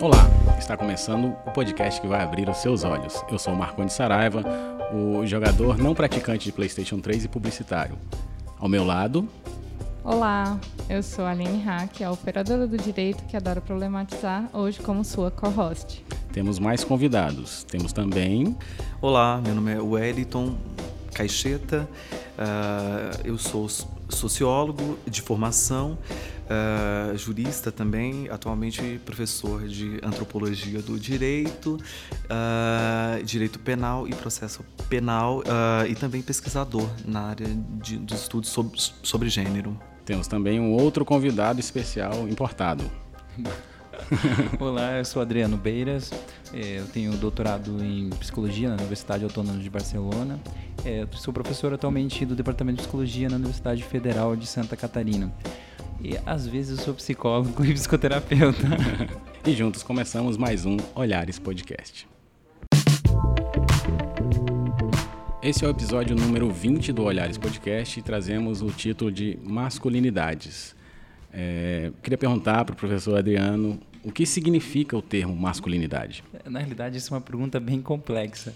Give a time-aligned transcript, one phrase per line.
[0.00, 0.28] Olá,
[0.58, 3.22] está começando o podcast que vai abrir os seus olhos.
[3.30, 4.42] Eu sou o Marconi Saraiva,
[4.92, 7.96] o jogador não praticante de PlayStation 3 e publicitário.
[8.58, 9.28] Ao meu lado.
[10.02, 10.58] Olá,
[10.90, 15.30] eu sou a Aline Hack, a operadora do direito que adora problematizar, hoje como sua
[15.30, 16.04] co-host.
[16.32, 17.62] Temos mais convidados.
[17.62, 18.56] Temos também.
[19.00, 20.56] Olá, meu nome é Wellington
[21.14, 21.88] Caixeta,
[22.36, 23.68] uh, eu sou
[24.08, 25.98] sociólogo de formação,
[26.44, 31.78] uh, jurista também, atualmente professor de antropologia do direito,
[32.24, 37.46] uh, direito penal e processo penal uh, e também pesquisador na área
[37.82, 39.78] de, dos estudos sobre, sobre gênero.
[40.04, 42.84] Temos também um outro convidado especial importado.
[44.60, 46.10] Olá, eu sou Adriano Beiras,
[46.52, 50.38] é, eu tenho doutorado em psicologia na Universidade Autônoma de Barcelona.
[50.84, 55.32] É, sou professor atualmente do Departamento de Psicologia na Universidade Federal de Santa Catarina.
[56.00, 58.66] E às vezes eu sou psicólogo e psicoterapeuta.
[59.46, 62.06] e juntos começamos mais um Olhares Podcast.
[65.42, 70.74] Esse é o episódio número 20 do Olhares Podcast e trazemos o título de Masculinidades.
[71.36, 76.22] É, queria perguntar para o professor Adriano o que significa o termo masculinidade.
[76.44, 78.54] Na realidade, isso é uma pergunta bem complexa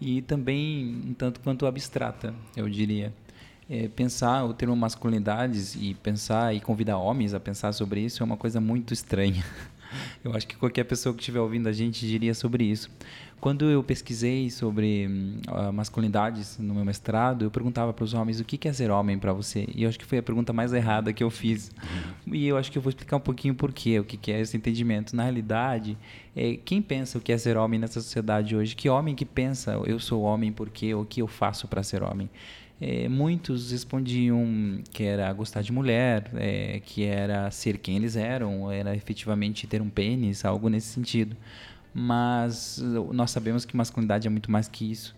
[0.00, 3.12] e também um tanto quanto abstrata, eu diria.
[3.68, 8.26] É, pensar o termo masculinidades e pensar e convidar homens a pensar sobre isso é
[8.26, 9.44] uma coisa muito estranha.
[10.24, 12.90] Eu acho que qualquer pessoa que estiver ouvindo a gente diria sobre isso.
[13.40, 15.08] Quando eu pesquisei sobre
[15.48, 19.18] uh, masculinidades no meu mestrado, eu perguntava para os homens o que é ser homem
[19.18, 19.66] para você.
[19.74, 21.72] E eu acho que foi a pergunta mais errada que eu fiz.
[22.26, 22.34] Uhum.
[22.34, 24.54] E eu acho que eu vou explicar um pouquinho por quê, o que é esse
[24.58, 25.16] entendimento.
[25.16, 25.96] Na realidade,
[26.36, 28.76] é, quem pensa o que é ser homem nessa sociedade hoje?
[28.76, 32.28] Que homem que pensa eu sou homem porque o que eu faço para ser homem?
[32.80, 38.70] É, muitos respondiam que era gostar de mulher, é, que era ser quem eles eram,
[38.70, 41.36] era efetivamente ter um pênis, algo nesse sentido
[41.92, 45.14] mas nós sabemos que masculinidade é muito mais que isso.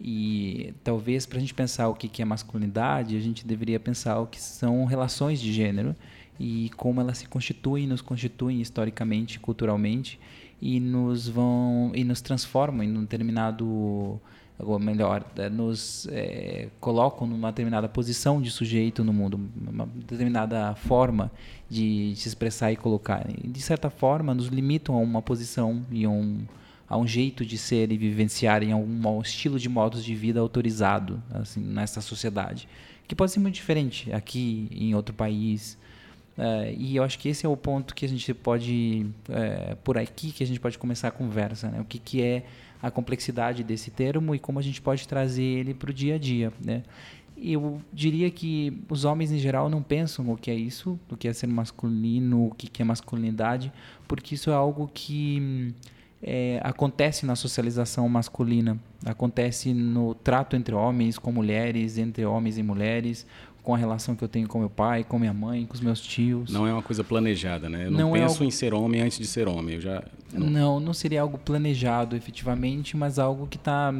[0.00, 4.26] E talvez para a gente pensar o que é masculinidade, a gente deveria pensar o
[4.26, 5.94] que são relações de gênero
[6.38, 10.20] e como elas se constituem, nos constituem historicamente, culturalmente
[10.60, 14.20] e nos vão e nos transformam em um determinado
[14.58, 20.74] ou melhor, é, nos é, colocam numa determinada posição de sujeito no mundo, uma determinada
[20.74, 21.30] forma
[21.68, 23.26] de se expressar e colocar.
[23.42, 26.44] E, de certa forma, nos limitam a uma posição e um,
[26.88, 31.22] a um jeito de ser e vivenciar em algum estilo de modos de vida autorizado
[31.30, 32.66] assim, nessa sociedade,
[33.06, 35.76] que pode ser muito diferente aqui em outro país.
[36.38, 39.98] É, e eu acho que esse é o ponto que a gente pode, é, por
[39.98, 41.68] aqui, que a gente pode começar a conversa.
[41.68, 41.80] Né?
[41.80, 42.44] O que, que é
[42.82, 46.18] a complexidade desse termo e como a gente pode trazer ele para o dia a
[46.18, 46.82] dia, né?
[47.36, 51.28] Eu diria que os homens em geral não pensam o que é isso, o que
[51.28, 53.70] é ser masculino, o que é masculinidade,
[54.08, 55.74] porque isso é algo que
[56.22, 62.62] é, acontece na socialização masculina, acontece no trato entre homens com mulheres, entre homens e
[62.62, 63.26] mulheres,
[63.66, 66.00] com a relação que eu tenho com meu pai, com minha mãe, com os meus
[66.00, 66.52] tios.
[66.52, 67.86] Não é uma coisa planejada, né?
[67.86, 68.44] Eu não, não é penso é algo...
[68.44, 69.74] em ser homem antes de ser homem.
[69.74, 70.46] Eu já não...
[70.46, 73.92] não, não seria algo planejado efetivamente, mas algo que está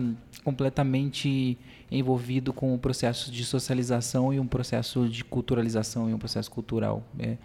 [0.44, 1.59] completamente
[1.91, 7.03] envolvido com o processo de socialização e um processo de culturalização e um processo cultural.
[7.19, 7.37] É.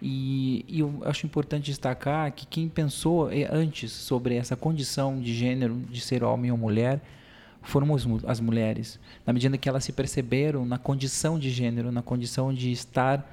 [0.00, 5.34] E, e, eu acho importante destacar que quem pensou é, antes sobre essa condição de
[5.34, 7.00] gênero, de ser homem ou mulher,
[7.64, 7.88] foram
[8.26, 12.70] as mulheres, na medida que elas se perceberam na condição de gênero, na condição de
[12.70, 13.26] estar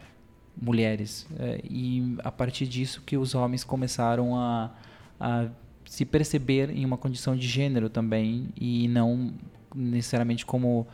[0.59, 1.28] mulheres.
[1.40, 4.72] É, e a partir disso que os homens começaram a,
[5.19, 5.47] a
[5.86, 9.34] se perceber em uma condição de gênero também e não
[9.75, 10.88] necessariamente como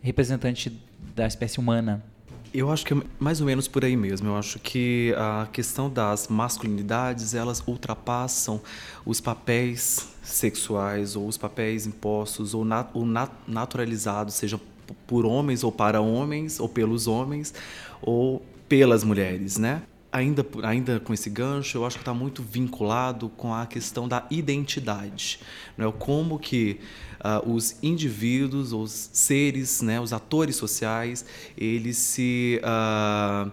[0.00, 0.78] representante
[1.14, 2.04] da espécie humana.
[2.54, 4.28] Eu acho que é mais ou menos por aí mesmo.
[4.28, 8.60] Eu acho que a questão das masculinidades, elas ultrapassam
[9.04, 14.60] os papéis sexuais ou os papéis impostos ou, nat ou nat naturalizados, seja
[15.04, 17.52] por homens ou para homens, ou pelos homens,
[18.00, 19.82] ou pelas mulheres, né?
[20.14, 24.24] Ainda, ainda com esse gancho, eu acho que está muito vinculado com a questão da
[24.30, 25.40] identidade.
[25.76, 25.92] Né?
[25.98, 26.78] Como que
[27.18, 31.24] uh, os indivíduos, os seres, né, os atores sociais,
[31.58, 33.50] eles se, uh,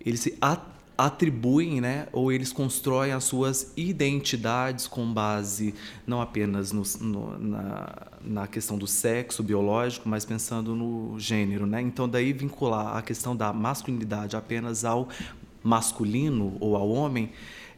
[0.00, 0.38] eles se
[0.96, 5.74] atribuem, né, ou eles constroem as suas identidades com base
[6.06, 11.82] não apenas no, no, na, na questão do sexo biológico, mas pensando no gênero, né?
[11.82, 15.08] Então daí vincular a questão da masculinidade apenas ao
[15.66, 17.30] masculino ou ao homem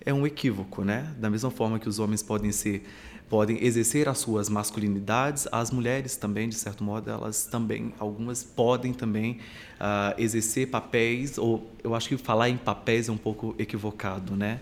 [0.04, 1.14] é um equívoco, né?
[1.18, 2.84] Da mesma forma que os homens podem ser
[3.28, 8.94] podem exercer as suas masculinidades, as mulheres também, de certo modo, elas também, algumas podem
[8.94, 9.32] também
[9.78, 14.60] uh, exercer papéis, ou eu acho que falar em papéis é um pouco equivocado, né?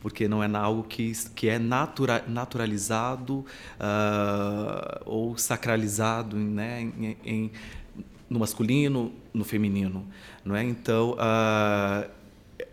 [0.00, 7.50] porque não é algo que, que é natura, naturalizado uh, ou sacralizado né, em, em,
[8.28, 10.06] no masculino, no feminino.
[10.44, 10.62] Não é?
[10.62, 12.06] Então, uh,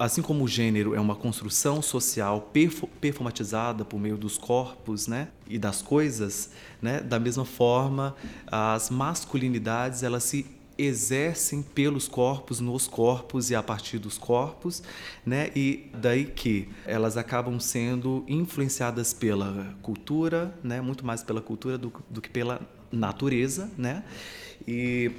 [0.02, 2.52] assim como o gênero é uma construção social
[3.00, 6.52] performatizada por meio dos corpos né, e das coisas,
[6.82, 8.16] né, da mesma forma,
[8.48, 10.46] as masculinidades elas se
[10.76, 14.82] exercem pelos corpos, nos corpos e a partir dos corpos,
[15.24, 15.52] né?
[15.56, 20.82] E daí que elas acabam sendo influenciadas pela cultura, né?
[20.82, 22.62] Muito mais pela cultura do, do que pela
[22.92, 24.04] natureza, né?
[24.68, 25.12] E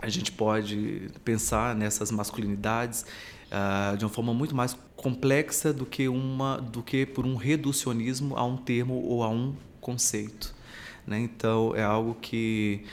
[0.00, 3.04] a gente pode pensar nessas masculinidades
[3.50, 8.36] uh, de uma forma muito mais complexa do que uma do que por um reducionismo
[8.36, 10.54] a um termo ou a um conceito
[11.06, 11.20] né?
[11.20, 12.84] então é algo que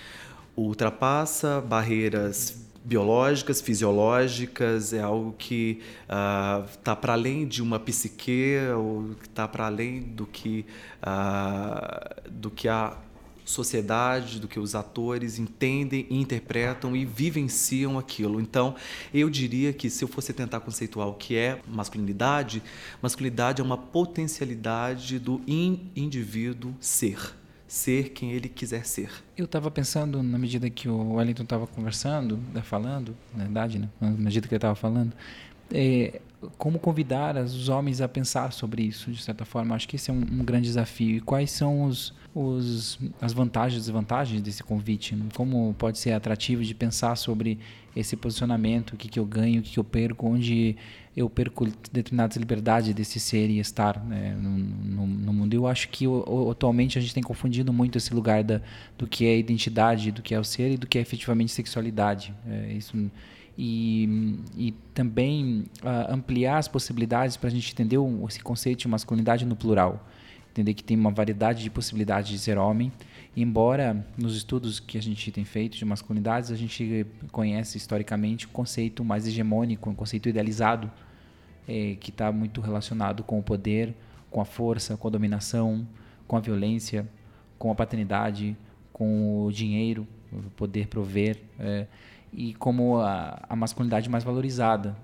[0.56, 9.12] ultrapassa barreiras biológicas, fisiológicas, é algo que está uh, para além de uma psique, ou
[9.22, 10.66] está para além do que,
[11.02, 12.98] uh, do que a
[13.46, 18.40] sociedade, do que os atores entendem, interpretam e vivenciam aquilo.
[18.40, 18.76] Então,
[19.14, 22.62] eu diria que se eu fosse tentar conceituar o que é masculinidade,
[23.02, 27.34] masculinidade é uma potencialidade do in indivíduo ser
[27.74, 29.10] ser quem ele quiser ser.
[29.36, 33.90] Eu estava pensando, na medida que o Wellington estava conversando, né, falando, na verdade, né,
[34.00, 35.12] na medida que ele estava falando,
[35.72, 36.22] é,
[36.58, 39.76] como convidar os homens a pensar sobre isso, de certa forma.
[39.76, 41.18] Acho que esse é um, um grande desafio.
[41.18, 45.18] E quais são os, os, as vantagens e desvantagens desse convite?
[45.36, 47.60] Como pode ser atrativo de pensar sobre
[47.96, 50.76] esse posicionamento, o que, que eu ganho, o que, que eu perco, onde
[51.16, 55.54] eu perco determinadas liberdades desse ser e estar né, no, no, no, mundo.
[55.54, 56.06] Eu acho que
[56.50, 58.62] atualmente a gente tem confundido muito esse lugar da,
[58.98, 62.34] do que é identidade, do que é o ser e do que é efetivamente sexualidade.
[62.48, 62.98] É, isso
[63.58, 68.88] e, e também uh, ampliar as possibilidades para a gente entender o, esse conceito de
[68.88, 70.08] masculinidade no plural.
[70.52, 72.92] Entender que tem uma variedade de possibilidades de ser homem.
[73.36, 78.50] Embora nos estudos que a gente tem feito de masculinidades, a gente conhece historicamente o
[78.50, 80.92] um conceito mais hegemônico, um conceito idealizado
[81.68, 83.96] é, que está muito relacionado com o poder,
[84.30, 85.88] com a força, com a dominação,
[86.28, 87.08] com a violência,
[87.58, 88.56] com a paternidade,
[88.92, 90.08] com o dinheiro,
[90.56, 91.88] poder prover, é,
[92.36, 94.96] e como a, a, masculinidade mais valorizada.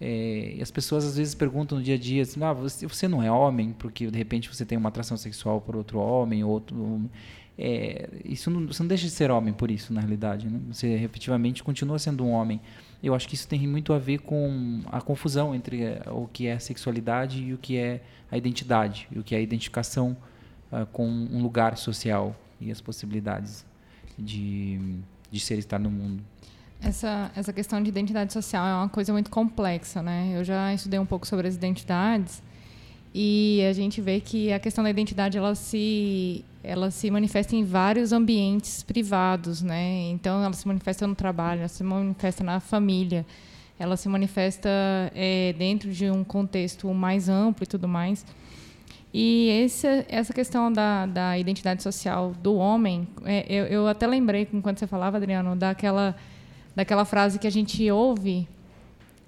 [0.00, 3.06] É, e as pessoas às vezes perguntam no dia a dia assim, ah, você, você
[3.06, 7.08] não é homem porque de repente você tem uma atração sexual por outro homem, outro
[7.56, 10.60] é, isso não, você não deixa de ser homem por isso na realidade, né?
[10.68, 12.60] você efetivamente continua sendo um homem
[13.04, 16.46] eu acho que isso tem muito a ver com a confusão entre eh, o que
[16.46, 20.16] é sexualidade e o que é a identidade, e o que é a identificação
[20.72, 23.66] uh, com um lugar social e as possibilidades
[24.18, 24.98] de,
[25.30, 26.24] de ser estar no mundo.
[26.84, 30.32] Essa, essa questão de identidade social é uma coisa muito complexa, né?
[30.34, 32.42] Eu já estudei um pouco sobre as identidades
[33.14, 37.64] e a gente vê que a questão da identidade ela se ela se manifesta em
[37.64, 40.10] vários ambientes privados, né?
[40.10, 43.24] Então ela se manifesta no trabalho, ela se manifesta na família,
[43.78, 44.68] ela se manifesta
[45.14, 48.26] é, dentro de um contexto mais amplo e tudo mais.
[49.12, 54.46] E esse, essa questão da, da identidade social do homem, é, eu, eu até lembrei
[54.52, 56.14] enquanto você falava, Adriano, daquela
[56.74, 58.48] daquela frase que a gente ouve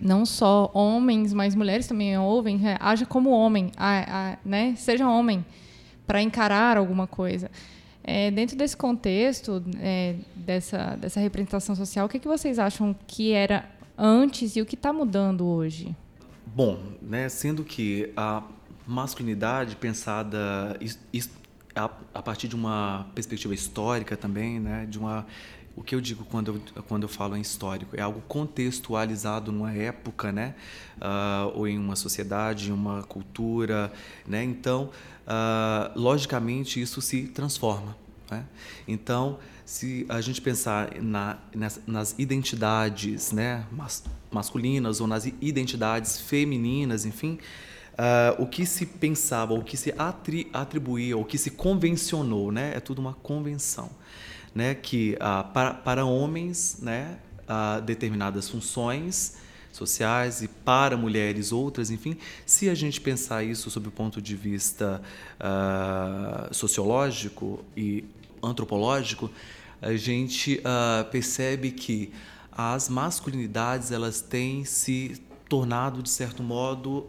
[0.00, 4.74] não só homens, mas mulheres também ouvem, é, haja como homem, a, a, né?
[4.76, 5.44] seja homem,
[6.06, 7.50] para encarar alguma coisa.
[8.04, 13.32] É, dentro desse contexto, é, dessa, dessa representação social, o que, que vocês acham que
[13.32, 15.94] era antes e o que está mudando hoje?
[16.46, 18.42] Bom, né, sendo que a
[18.86, 20.78] masculinidade pensada
[21.74, 25.26] a, a partir de uma perspectiva histórica também, né, de uma
[25.76, 29.72] o que eu digo quando eu, quando eu falo em histórico é algo contextualizado numa
[29.72, 30.54] época, né?
[30.96, 33.92] Uh, ou em uma sociedade, em uma cultura,
[34.26, 34.42] né?
[34.42, 34.90] Então,
[35.26, 37.94] uh, logicamente, isso se transforma.
[38.30, 38.44] Né?
[38.88, 43.66] Então, se a gente pensar na, nas, nas identidades né?
[43.70, 47.38] Mas, masculinas ou nas identidades femininas, enfim,
[47.96, 52.74] Uh, o que se pensava, o que se atri atribuía, o que se convencionou, né?
[52.76, 53.90] É tudo uma convenção
[54.56, 59.36] né, que ah, para, para homens né, ah, determinadas funções
[59.70, 64.34] sociais e para mulheres outras, enfim, se a gente pensar isso sob o ponto de
[64.34, 65.02] vista
[65.38, 68.02] ah, sociológico e
[68.42, 69.30] antropológico,
[69.82, 70.62] a gente
[71.12, 72.10] percebe que
[72.50, 75.20] as masculinidades elas têm se
[75.50, 77.06] tornado de certo modo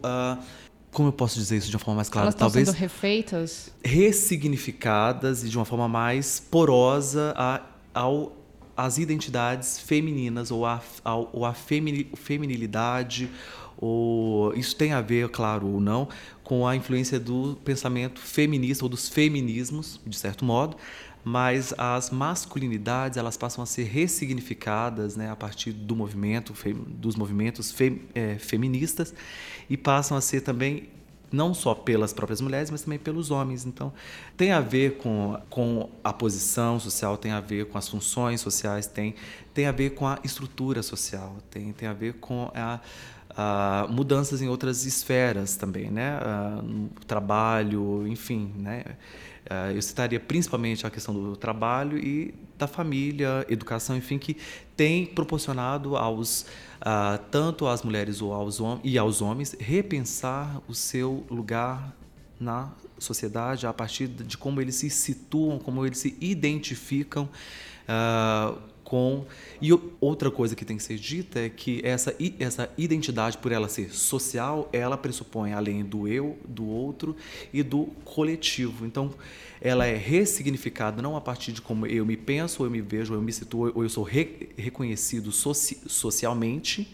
[0.92, 2.26] como eu posso dizer isso de uma forma mais clara?
[2.26, 7.62] Elas Talvez sendo refeitas, ressignificadas e de uma forma mais porosa a,
[7.94, 8.32] ao
[8.76, 10.80] as identidades femininas ou a,
[11.32, 13.28] ou a feminilidade
[13.80, 16.08] ou isso tem a ver, claro ou não,
[16.42, 20.76] com a influência do pensamento feminista ou dos feminismos, de certo modo,
[21.28, 26.54] mas as masculinidades elas passam a ser ressignificadas né, a partir do movimento
[26.86, 29.12] dos movimentos fem, é, feministas
[29.68, 30.88] e passam a ser também
[31.30, 33.66] não só pelas próprias mulheres, mas também pelos homens.
[33.66, 33.92] Então,
[34.38, 38.86] tem a ver com, com a posição social, tem a ver com as funções sociais,
[38.86, 39.14] tem,
[39.52, 42.80] tem a ver com a estrutura social, tem, tem a ver com a,
[43.36, 46.18] a mudanças em outras esferas também, né?
[46.18, 48.84] Uh, trabalho, enfim, né?
[49.48, 54.36] Uh, eu citaria principalmente a questão do trabalho e da família, educação, enfim, que
[54.76, 56.42] tem proporcionado aos
[56.82, 61.96] uh, tanto às mulheres ou aos e aos homens repensar o seu lugar
[62.38, 67.28] na sociedade a partir de como eles se situam, como eles se identificam
[67.88, 69.26] uh, com.
[69.60, 69.68] E
[70.00, 73.92] outra coisa que tem que ser dita é que essa, essa identidade, por ela ser
[73.92, 77.14] social, ela pressupõe além do eu, do outro
[77.52, 78.86] e do coletivo.
[78.86, 79.12] Então,
[79.60, 83.12] ela é ressignificada não a partir de como eu me penso, ou eu me vejo,
[83.12, 86.88] ou eu me situo, ou eu sou re, reconhecido soci, socialmente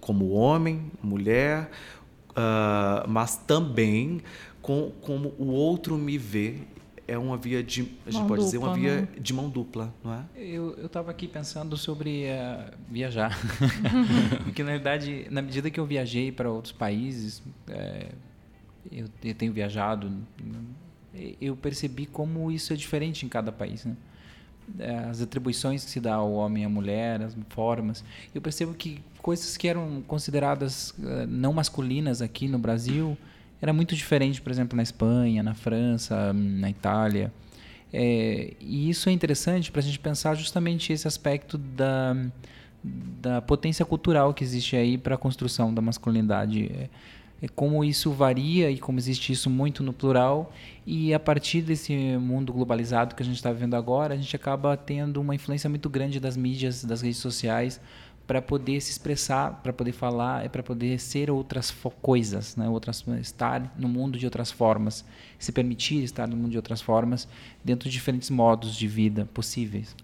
[0.00, 1.70] como homem, mulher,
[2.30, 4.22] uh, mas também
[4.62, 6.58] com como o outro me vê
[7.06, 9.08] é uma via de a gente mão pode dupla, dizer uma via né?
[9.18, 10.24] de mão dupla, não é?
[10.36, 13.36] Eu estava aqui pensando sobre uh, viajar,
[14.44, 18.08] porque na verdade, na medida que eu viajei para outros países, é,
[18.90, 20.10] eu, eu, tenho viajado,
[21.40, 23.96] eu percebi como isso é diferente em cada país, né?
[24.78, 28.04] É, as atribuições que se dá ao homem e à mulher, as formas.
[28.32, 33.18] Eu percebo que coisas que eram consideradas uh, não masculinas aqui no Brasil
[33.62, 37.32] era muito diferente, por exemplo, na Espanha, na França, na Itália.
[37.92, 42.16] É, e isso é interessante para a gente pensar justamente esse aspecto da,
[42.82, 46.72] da potência cultural que existe aí para a construção da masculinidade.
[46.74, 46.88] É,
[47.42, 50.52] é, como isso varia e como existe isso muito no plural.
[50.84, 54.76] E a partir desse mundo globalizado que a gente está vivendo agora, a gente acaba
[54.76, 57.80] tendo uma influência muito grande das mídias, das redes sociais,
[58.26, 62.68] para poder se expressar, para poder falar, é para poder ser outras coisas, né?
[62.68, 65.04] outras estar no mundo de outras formas,
[65.38, 67.28] se permitir estar no mundo de outras formas,
[67.64, 69.94] dentro de diferentes modos de vida possíveis.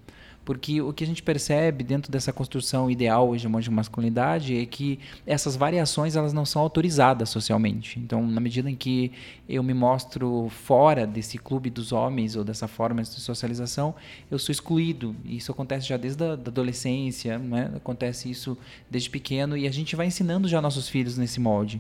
[0.48, 4.98] Porque o que a gente percebe dentro dessa construção ideal hegemônica de masculinidade é que
[5.26, 7.98] essas variações elas não são autorizadas socialmente.
[7.98, 9.12] Então, na medida em que
[9.46, 13.94] eu me mostro fora desse clube dos homens ou dessa forma de socialização,
[14.30, 15.14] eu sou excluído.
[15.22, 17.70] Isso acontece já desde a da adolescência, né?
[17.76, 18.56] acontece isso
[18.90, 21.78] desde pequeno e a gente vai ensinando já nossos filhos nesse molde.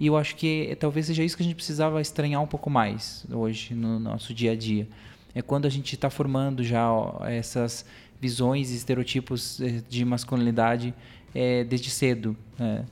[0.00, 3.24] E eu acho que talvez seja isso que a gente precisava estranhar um pouco mais
[3.30, 4.88] hoje no nosso dia a dia.
[5.34, 6.88] É quando a gente está formando já
[7.26, 7.84] essas
[8.20, 10.94] visões e estereotipos eh, de masculinidade
[11.34, 12.36] é, desde cedo.
[12.58, 12.84] Né?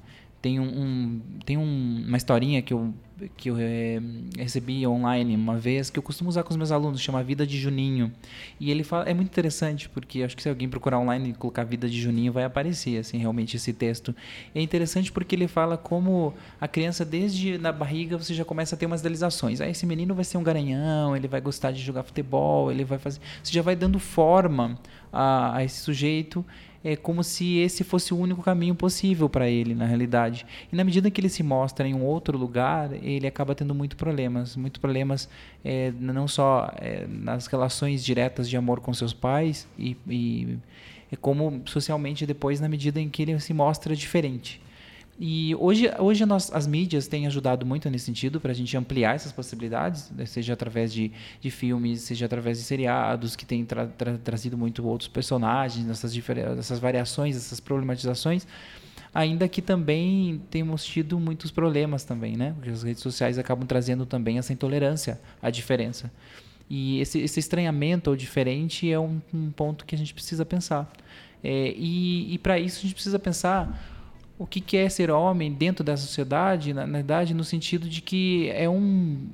[0.46, 2.94] Tem, um, um tem um, uma historinha que eu,
[3.36, 4.00] que eu é,
[4.38, 7.58] recebi online uma vez, que eu costumo usar com os meus alunos, chama Vida de
[7.58, 8.12] Juninho.
[8.60, 11.64] E ele fala, é muito interessante, porque acho que se alguém procurar online e colocar
[11.64, 14.14] Vida de Juninho, vai aparecer, assim, realmente, esse texto.
[14.54, 18.78] É interessante porque ele fala como a criança, desde na barriga, você já começa a
[18.78, 19.60] ter umas idealizações.
[19.60, 22.98] Ah, esse menino vai ser um garanhão, ele vai gostar de jogar futebol, ele vai
[22.98, 23.18] fazer...
[23.42, 24.78] Você já vai dando forma
[25.12, 26.46] a, a esse sujeito
[26.87, 30.47] é como se esse fosse o único caminho possível para ele, na realidade.
[30.73, 33.97] E na medida que ele se mostra em um outro lugar, ele acaba tendo muitos
[33.97, 35.28] problemas, muitos problemas
[35.64, 40.59] é, não só é, nas relações diretas de amor com seus pais e, e
[41.11, 44.62] é como socialmente depois na medida em que ele se mostra diferente.
[45.18, 49.14] E hoje, hoje nós, as mídias têm ajudado muito nesse sentido para a gente ampliar
[49.14, 50.26] essas possibilidades, né?
[50.26, 54.87] seja através de, de filmes, seja através de seriados, que têm tra, tra, trazido muito
[54.87, 56.14] outros personagens, essas,
[56.58, 58.46] essas variações, essas problematizações.
[59.14, 62.52] Ainda que também temos tido muitos problemas também, né?
[62.52, 66.12] Porque as redes sociais acabam trazendo também essa intolerância à diferença.
[66.68, 70.92] E esse, esse estranhamento ao diferente é um, um ponto que a gente precisa pensar.
[71.42, 73.95] É, e e para isso a gente precisa pensar
[74.38, 78.50] o que é ser homem dentro da sociedade, na, na verdade, no sentido de que
[78.50, 79.26] é um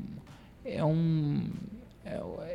[0.65, 1.51] é um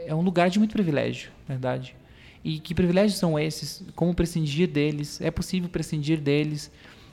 [0.08, 1.96] é, um lugar de muito privilégio, na verdade.
[2.44, 3.84] E que privilégios são esses?
[3.96, 5.20] Como prescindir deles?
[5.20, 6.72] É possível prescindir deles?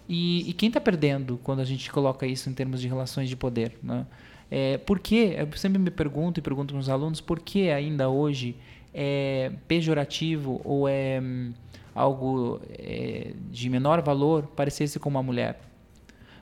[0.08, 3.34] E, e quem está perdendo quando a gente coloca isso em termos de relações de
[3.34, 3.76] poder?
[3.82, 4.06] Né?
[4.50, 5.34] É, por que?
[5.36, 8.54] Eu sempre me pergunto e pergunto para os alunos por que ainda hoje
[8.92, 11.52] é pejorativo ou é hum,
[11.94, 15.60] algo é, de menor valor parecesse com uma mulher?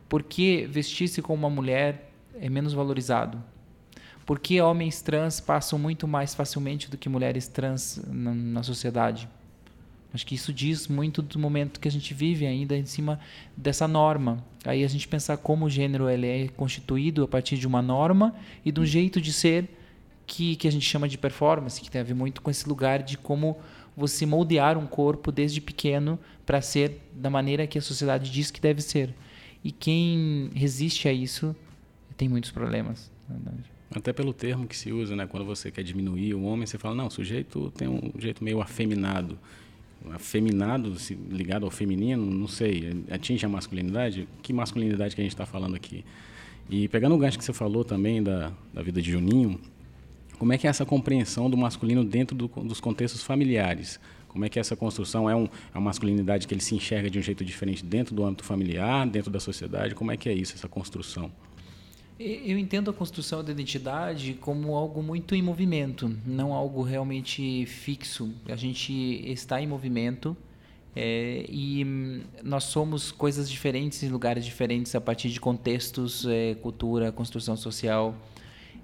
[0.08, 3.42] Por que vestir-se como uma mulher é menos valorizado?
[4.24, 9.28] Por que homens trans passam muito mais facilmente do que mulheres trans na, na sociedade?
[10.14, 13.18] Acho que isso diz muito do momento que a gente vive ainda em cima
[13.56, 14.44] dessa norma.
[14.64, 18.34] Aí a gente pensar como o gênero ele é constituído a partir de uma norma
[18.64, 19.68] e de um jeito de ser
[20.26, 23.02] que, que a gente chama de performance, que tem a ver muito com esse lugar
[23.02, 23.58] de como
[23.96, 28.60] você moldear um corpo desde pequeno para ser da maneira que a sociedade diz que
[28.60, 29.14] deve ser.
[29.62, 31.54] E quem resiste a isso
[32.16, 33.10] tem muitos problemas.
[33.94, 35.26] Até pelo termo que se usa, né?
[35.26, 38.60] Quando você quer diminuir o homem, você fala, não, o sujeito tem um jeito meio
[38.60, 39.38] afeminado
[40.10, 40.94] afeminado,
[41.30, 44.28] ligado ao feminino, não sei, atinge a masculinidade?
[44.42, 46.04] Que masculinidade que a gente está falando aqui?
[46.70, 49.60] E pegando o gancho que você falou também da, da vida de Juninho,
[50.38, 54.00] como é que é essa compreensão do masculino dentro do, dos contextos familiares?
[54.28, 57.18] Como é que essa construção é um, é uma masculinidade que ele se enxerga de
[57.18, 59.94] um jeito diferente dentro do âmbito familiar, dentro da sociedade?
[59.94, 61.30] Como é que é isso, essa construção?
[62.18, 68.32] Eu entendo a construção da identidade como algo muito em movimento, não algo realmente fixo.
[68.48, 68.92] A gente
[69.30, 70.36] está em movimento
[70.94, 71.84] é, e
[72.42, 78.14] nós somos coisas diferentes em lugares diferentes a partir de contextos, é, cultura, construção social.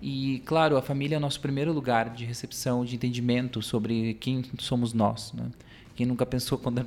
[0.01, 4.45] E, claro, a família é o nosso primeiro lugar de recepção, de entendimento sobre quem
[4.59, 5.33] somos nós.
[5.33, 5.51] Né?
[5.97, 6.87] Quem nunca pensou quando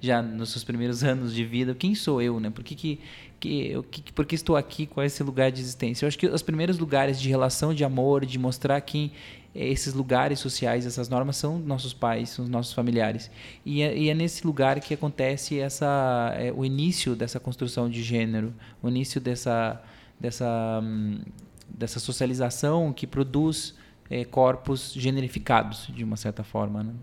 [0.00, 2.48] já nos seus primeiros anos de vida, quem sou eu, né?
[2.48, 3.00] Por que, que,
[3.38, 4.86] que, eu, que por que estou aqui?
[4.86, 6.04] Qual é esse lugar de existência?
[6.04, 9.12] Eu acho que os primeiros lugares de relação, de amor, de mostrar quem
[9.56, 13.30] esses lugares sociais, essas normas são nossos pais, são os nossos familiares.
[13.64, 18.02] E é, e é nesse lugar que acontece essa, é, o início dessa construção de
[18.02, 19.82] gênero, o início dessa,
[20.20, 21.20] dessa, hum,
[21.68, 23.74] dessa socialização que produz
[24.10, 26.82] é, corpos generificados, de uma certa forma.
[26.82, 26.94] Né?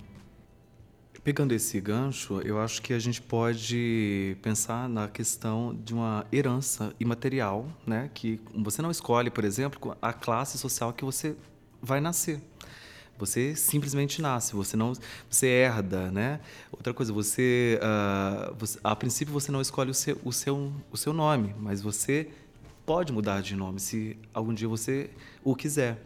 [1.24, 6.94] Pegando esse gancho, eu acho que a gente pode pensar na questão de uma herança
[7.00, 8.10] imaterial, né?
[8.14, 11.34] Que você não escolhe, por exemplo, a classe social que você
[11.82, 12.42] vai nascer.
[13.18, 14.92] Você simplesmente nasce, você não,
[15.30, 16.42] você herda, né?
[16.70, 20.98] Outra coisa, você, uh, você, a princípio você não escolhe o seu, o seu, o
[20.98, 22.28] seu nome, mas você
[22.86, 25.10] pode mudar de nome se algum dia você
[25.44, 26.02] o quiser,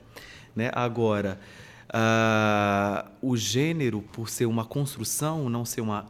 [0.55, 0.69] né?
[0.73, 1.39] Agora,
[1.87, 6.05] Uh, o gênero, por ser uma construção, não ser uma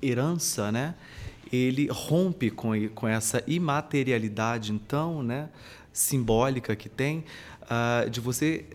[0.00, 0.94] herança, né?
[1.52, 5.48] ele rompe com, com essa imaterialidade, então, né?
[5.92, 7.24] simbólica que tem,
[7.62, 8.66] uh, de você,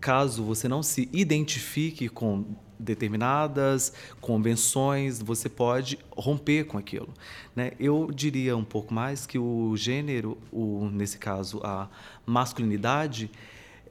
[0.00, 2.44] caso você não se identifique com
[2.80, 7.08] determinadas convenções, você pode romper com aquilo.
[7.54, 7.72] Né?
[7.78, 11.88] Eu diria um pouco mais que o gênero, o, nesse caso a
[12.26, 13.30] masculinidade,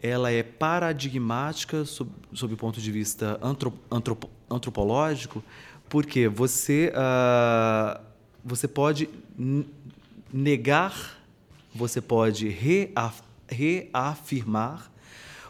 [0.01, 5.43] ela é paradigmática sob, sob o ponto de vista antropo, antropológico,
[5.89, 7.99] porque você, uh,
[8.43, 9.09] você pode
[10.31, 11.19] negar,
[11.73, 14.91] você pode reaf, reafirmar,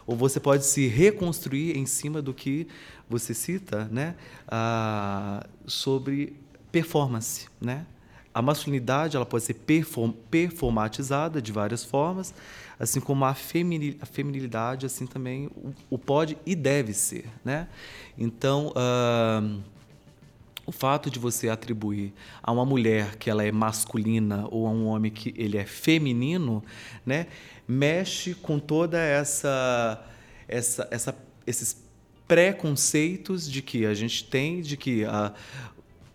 [0.06, 2.66] ou você pode se reconstruir em cima do que
[3.10, 4.14] você cita né,
[4.46, 6.36] uh, sobre
[6.70, 7.48] performance.
[7.60, 7.84] Né?
[8.32, 12.32] A masculinidade ela pode ser perform, performatizada de várias formas,
[12.78, 17.66] assim como a, feminilidade, assim também o, o, pode e deve ser, né?
[18.16, 19.60] Então, uh,
[20.64, 24.86] o fato de você atribuir a uma mulher que ela é masculina ou a um
[24.86, 26.62] homem que ele é feminino,
[27.04, 27.26] né,
[27.66, 30.06] mexe com toda essa,
[30.46, 31.12] essa, essa
[31.46, 31.79] esses
[32.30, 35.34] preconceitos de que a gente tem de que uh,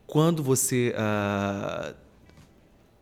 [0.08, 1.94] quando você uh,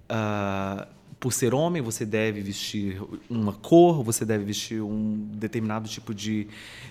[0.09, 0.87] uh,
[1.19, 2.99] por ser homem, você deve vestir
[3.29, 6.47] uma cor, você deve vestir um determinado tipo de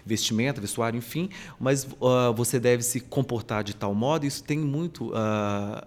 [0.07, 4.25] vestimenta, vestuário, enfim, mas uh, você deve se comportar de tal modo.
[4.25, 5.85] Isso tem muito uh,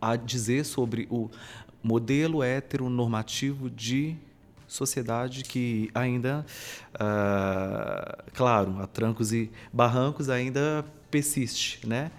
[0.00, 1.28] a dizer sobre o
[1.82, 4.16] modelo heteronormativo de
[4.70, 6.46] sociedade que ainda,
[6.94, 12.12] uh, claro, a trancos e barrancos ainda persiste, né?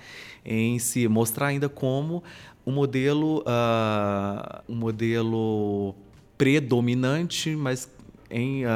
[0.44, 2.22] Em se mostrar ainda como
[2.66, 5.96] um modelo, uh, um modelo
[6.38, 7.90] predominante, mas
[8.30, 8.70] em, uh,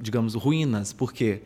[0.00, 0.92] digamos, ruínas.
[0.92, 1.42] Por quê?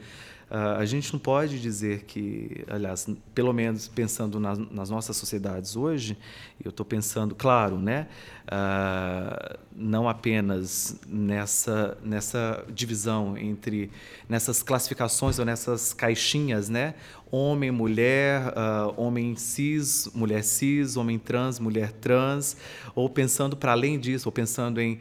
[0.53, 5.77] Uh, a gente não pode dizer que, aliás, pelo menos pensando nas, nas nossas sociedades
[5.77, 6.15] hoje,
[6.63, 8.07] eu estou pensando, claro, né,
[8.49, 13.91] uh, não apenas nessa, nessa divisão entre,
[14.29, 16.97] nessas classificações ou nessas caixinhas, né,
[17.31, 22.59] homem, mulher, uh, homem cis, mulher cis, homem trans, mulher trans,
[22.95, 25.01] ou pensando para além disso, ou pensando em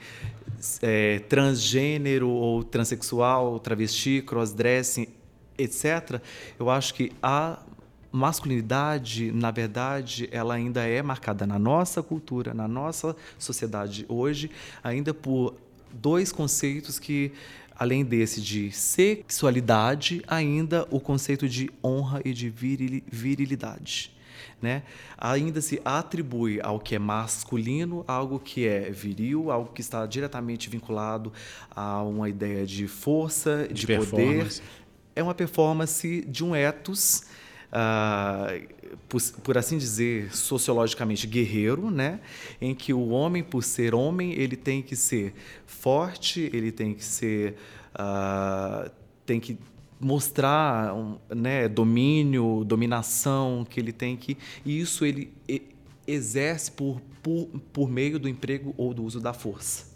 [0.82, 5.08] é, transgênero ou transexual, travesti, crossdressing,
[5.62, 6.22] etc.,
[6.60, 7.60] eu acho que a
[8.12, 14.52] masculinidade, na verdade, ela ainda é marcada na nossa cultura, na nossa sociedade hoje,
[14.84, 15.56] ainda por
[15.94, 17.32] dois conceitos que,
[17.76, 24.12] além desse de sexualidade, ainda o conceito de honra e de virilidade.
[24.62, 24.84] né?
[25.18, 30.70] Ainda se atribui ao que é masculino, algo que é viril, algo que está diretamente
[30.70, 31.34] vinculado
[31.76, 34.48] a uma ideia de força, de, de poder.
[35.16, 37.26] É uma performance de um ethos,
[37.72, 38.68] uh,
[39.10, 42.20] por, por, assim dizer, sociologicamente guerreiro, né?
[42.60, 45.34] Em que o homem, por ser homem, ele tem que ser
[45.66, 47.56] forte, ele tem que ser
[47.96, 48.90] uh,
[49.26, 49.58] tem que
[50.00, 50.94] mostrar
[51.30, 54.38] né, domínio, dominação que ele tem que.
[54.66, 55.32] E isso ele
[56.08, 59.91] exerce por, por, por meio do emprego ou do uso da força.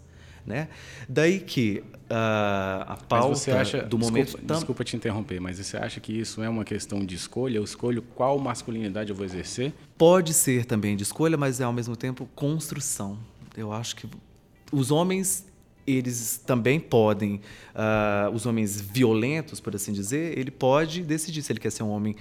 [0.46, 0.68] Né?
[1.08, 4.26] Daí que uh, a pauta acha, do momento.
[4.26, 4.56] Desculpa, tam...
[4.56, 7.58] desculpa, te interromper, mas você acha que isso é uma questão de escolha?
[7.58, 9.74] Eu escolho qual masculinidade eu vou exercer?
[9.98, 13.18] Pode ser também de escolha, mas é ao mesmo tempo construção.
[13.56, 14.08] Eu acho que
[14.70, 15.46] os homens
[15.86, 17.40] eles também podem,
[17.74, 21.90] uh, os homens violentos, por assim dizer, ele pode decidir se ele quer ser um
[21.90, 22.16] homem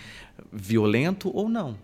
[0.54, 1.76] violento ou não.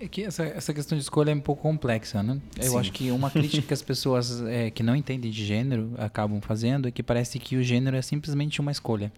[0.00, 2.40] É que essa, essa questão de escolha é um pouco complexa, né?
[2.56, 2.78] Eu Sim.
[2.78, 6.88] acho que uma crítica que as pessoas é, que não entendem de gênero acabam fazendo
[6.88, 9.12] é que parece que o gênero é simplesmente uma escolha.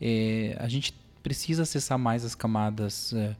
[0.00, 3.36] É, a gente precisa acessar mais as camadas é,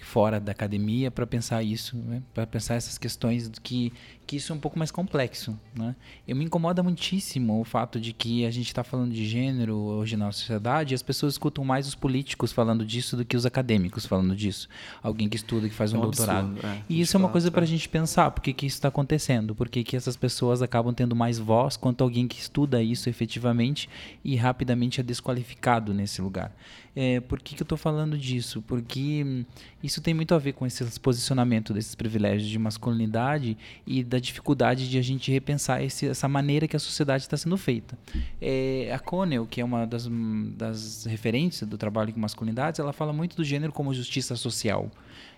[0.00, 2.22] fora da academia para pensar isso, né?
[2.34, 3.92] para pensar essas questões que
[4.26, 5.94] que isso é um pouco mais complexo, né?
[6.26, 10.16] Eu me incomoda muitíssimo o fato de que a gente está falando de gênero hoje
[10.16, 14.04] na sociedade e as pessoas escutam mais os políticos falando disso do que os acadêmicos
[14.04, 14.68] falando disso.
[15.00, 16.46] Alguém que estuda, que faz um, é um doutorado.
[16.46, 16.82] Absurdo, é.
[16.88, 19.54] E isso é uma coisa para a gente pensar, por que, que isso está acontecendo?
[19.54, 23.88] Por que, que essas pessoas acabam tendo mais voz quanto alguém que estuda isso efetivamente
[24.24, 26.52] e rapidamente é desqualificado nesse lugar?
[26.98, 28.62] É, por que, que eu estou falando disso?
[28.62, 29.44] Porque hum,
[29.82, 33.54] isso tem muito a ver com esse posicionamento desses privilégios de masculinidade
[33.86, 37.58] e da dificuldade de a gente repensar esse, essa maneira que a sociedade está sendo
[37.58, 37.98] feita.
[38.40, 40.08] É, a Connell, que é uma das,
[40.56, 44.90] das referências do trabalho com masculinidades, ela fala muito do gênero como justiça social.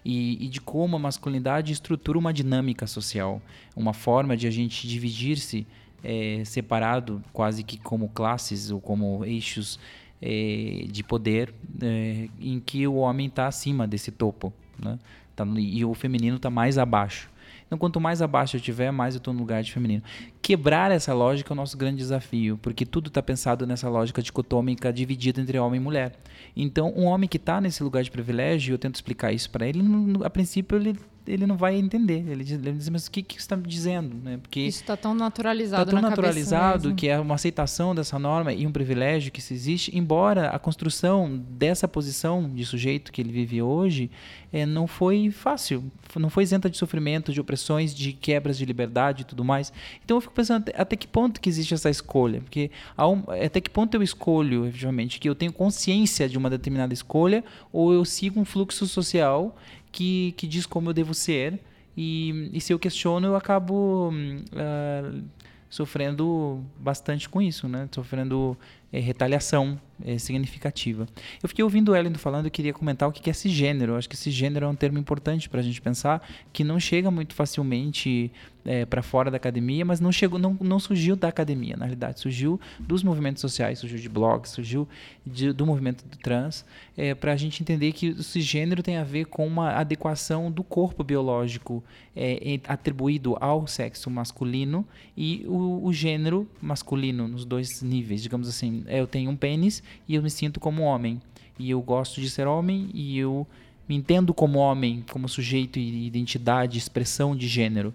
[0.05, 3.42] E, e, de como a masculinidade estrutura uma dinâmica social,
[3.75, 5.66] uma forma de a gente dividir-se
[6.05, 9.79] é, separado, quase que como classes ou como eixos
[10.21, 14.99] é, de poder, é, em que o homem está acima desse topo, né?
[15.35, 17.31] tá, e o feminino está mais abaixo.
[17.67, 20.03] Então, quanto mais abaixo eu tiver, mais eu estou no lugar de feminino.
[20.41, 24.91] Quebrar essa lógica é o nosso grande desafio, porque tudo está pensado nessa lógica dicotômica
[24.91, 26.19] dividida entre homem e mulher.
[26.57, 29.83] Então, um homem que está nesse lugar de privilégio, eu tento explicar isso para ele,
[30.25, 32.25] a princípio ele ele não vai entender.
[32.27, 34.17] Ele diz, ele diz mas o que, que você está me dizendo?
[34.17, 34.38] Né?
[34.41, 35.83] Porque Isso está tão naturalizado.
[35.83, 39.97] Está tão naturalizado que é uma aceitação dessa norma e um privilégio que se existe,
[39.97, 44.11] embora a construção dessa posição de sujeito que ele vive hoje
[44.53, 45.85] é, não foi fácil,
[46.17, 49.73] não foi isenta de sofrimento, de opressões, de quebras de liberdade e tudo mais.
[50.05, 53.61] Então eu fico pensando até, até que ponto que existe essa escolha, porque um, até
[53.61, 58.05] que ponto eu escolho, efetivamente, que eu tenho consciência de uma determinada escolha ou eu
[58.05, 59.55] sigo um fluxo social
[59.99, 61.59] que, que diz como eu devo ser.
[61.97, 65.25] E, e se eu questiono, eu acabo uh,
[65.69, 67.89] sofrendo bastante com isso, né?
[67.91, 68.57] Sofrendo
[68.92, 71.07] é, retaliação é, significativa.
[71.42, 73.92] Eu fiquei ouvindo o Ellen falando e queria comentar o que é cisgênero.
[73.92, 77.11] Eu acho que cisgênero é um termo importante para a gente pensar, que não chega
[77.11, 78.31] muito facilmente
[78.64, 82.20] é, para fora da academia, mas não chegou, não, não surgiu da academia, na realidade,
[82.20, 84.87] surgiu dos movimentos sociais, surgiu de blogs, surgiu
[85.24, 86.64] de, do movimento do trans,
[86.96, 90.62] é, para a gente entender que o cisgênero tem a ver com uma adequação do
[90.62, 91.83] corpo biológico
[92.14, 98.78] é, atribuído ao sexo masculino e o, o gênero masculino nos dois níveis, digamos assim.
[98.87, 101.21] É, eu tenho um pênis e eu me sinto como homem.
[101.59, 103.47] E eu gosto de ser homem e eu
[103.88, 107.95] me entendo como homem, como sujeito e identidade, expressão de gênero.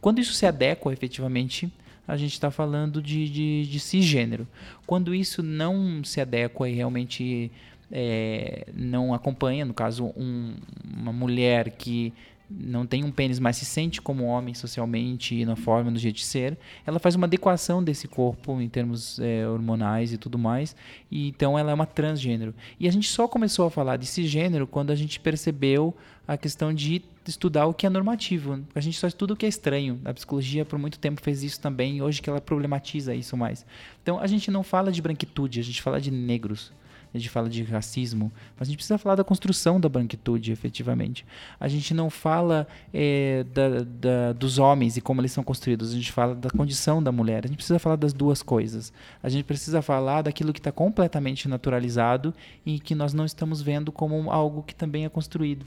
[0.00, 1.70] Quando isso se adequa efetivamente,
[2.06, 4.46] a gente está falando de, de, de cisgênero.
[4.86, 7.50] Quando isso não se adequa e realmente
[7.90, 12.12] é, não acompanha, no caso, um, uma mulher que
[12.58, 16.24] não tem um pênis, mas se sente como homem socialmente, na forma, no jeito de
[16.24, 20.76] ser, ela faz uma adequação desse corpo em termos é, hormonais e tudo mais,
[21.10, 22.54] e então ela é uma transgênero.
[22.78, 25.94] E a gente só começou a falar de cisgênero quando a gente percebeu
[26.26, 28.62] a questão de estudar o que é normativo.
[28.74, 30.00] A gente só estuda o que é estranho.
[30.04, 33.66] A psicologia por muito tempo fez isso também, hoje que ela problematiza isso mais.
[34.02, 36.72] Então a gente não fala de branquitude, a gente fala de negros
[37.14, 41.24] a gente fala de racismo, mas a gente precisa falar da construção da branquitude, efetivamente.
[41.60, 45.94] A gente não fala é, da, da, dos homens e como eles são construídos, a
[45.94, 47.44] gente fala da condição da mulher.
[47.44, 48.92] A gente precisa falar das duas coisas.
[49.22, 52.34] A gente precisa falar daquilo que está completamente naturalizado
[52.66, 55.64] e que nós não estamos vendo como algo que também é construído.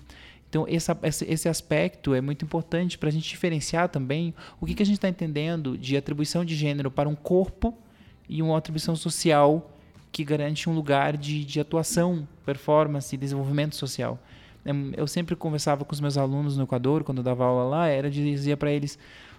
[0.50, 4.84] Então, essa, esse aspecto é muito importante para a gente diferenciar também o que, que
[4.84, 7.74] a gente está entendendo de atribuição de gênero para um corpo
[8.28, 9.77] e uma atribuição social
[10.18, 14.18] que garante um lugar de, de atuação, performance e desenvolvimento social.
[14.98, 18.10] Eu sempre conversava com os meus alunos no Equador, quando eu dava aula lá, era
[18.10, 18.98] dizia para eles: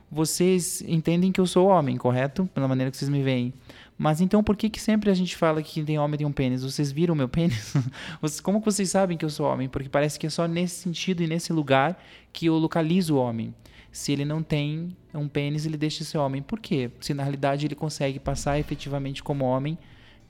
[0.08, 2.48] vocês entendem que eu sou homem, correto?
[2.54, 3.52] Pela maneira que vocês me veem.
[3.98, 6.62] Mas então por que, que sempre a gente fala que tem homem tem um pênis?
[6.62, 7.74] Vocês viram meu pênis?
[8.44, 9.68] Como que vocês sabem que eu sou homem?
[9.68, 12.00] Porque parece que é só nesse sentido e nesse lugar
[12.32, 13.52] que eu localizo o homem.
[13.90, 16.40] Se ele não tem um pênis, ele deixa de ser homem.
[16.40, 16.88] Por quê?
[17.00, 19.76] Se na realidade ele consegue passar efetivamente como homem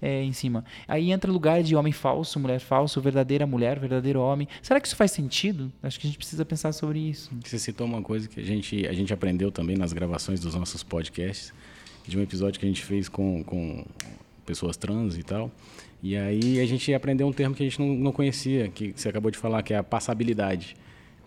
[0.00, 0.64] é, em cima.
[0.86, 4.48] Aí entra lugar de homem falso, mulher falso, verdadeira mulher, verdadeiro homem.
[4.62, 5.72] Será que isso faz sentido?
[5.82, 7.30] Acho que a gente precisa pensar sobre isso.
[7.44, 10.82] Você citou uma coisa que a gente, a gente aprendeu também nas gravações dos nossos
[10.82, 11.52] podcasts,
[12.06, 13.84] de um episódio que a gente fez com, com
[14.46, 15.50] pessoas trans e tal.
[16.02, 19.08] E aí a gente aprendeu um termo que a gente não, não conhecia, que você
[19.08, 20.76] acabou de falar, que é a passabilidade.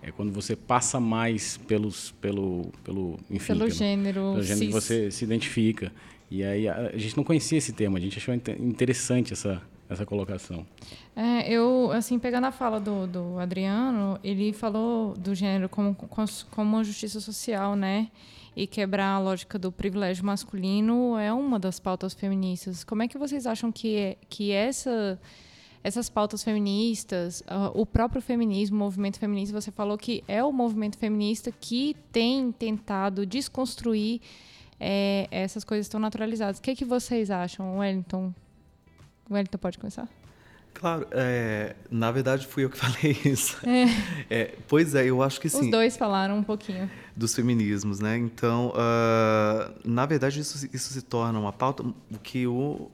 [0.01, 4.71] É quando você passa mais pelos, pelo, pelo, enfim, pelo, pelo gênero, pelo gênero que
[4.71, 5.91] você se identifica.
[6.31, 10.65] E aí a, gente não conhecia esse tema, a gente achou interessante essa, essa colocação.
[11.13, 16.77] É, eu, assim, pegando a fala do, do Adriano, ele falou do gênero como, como
[16.77, 18.09] uma justiça social, né?
[18.55, 22.83] e quebrar a lógica do privilégio masculino é uma das pautas feministas.
[22.83, 25.19] Como é que vocês acham que, que essa,
[25.83, 27.41] essas pautas feministas,
[27.73, 32.51] o próprio feminismo, o movimento feminista, você falou que é o movimento feminista que tem
[32.51, 34.19] tentado desconstruir
[34.83, 36.57] é, essas coisas tão naturalizadas.
[36.57, 38.33] O que, é que vocês acham, Wellington?
[39.29, 40.09] Wellington pode começar?
[40.73, 43.57] Claro, é, na verdade fui eu que falei isso.
[43.67, 43.85] É.
[44.27, 45.65] É, pois é, eu acho que sim.
[45.65, 46.89] Os dois falaram um pouquinho.
[47.15, 48.17] Dos feminismos, né?
[48.17, 51.83] Então, uh, na verdade, isso, isso se torna uma pauta.
[51.83, 52.89] O que o,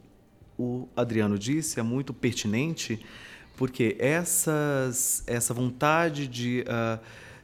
[0.59, 2.99] o Adriano disse é muito pertinente,
[3.55, 6.99] porque essas, essa vontade de uh,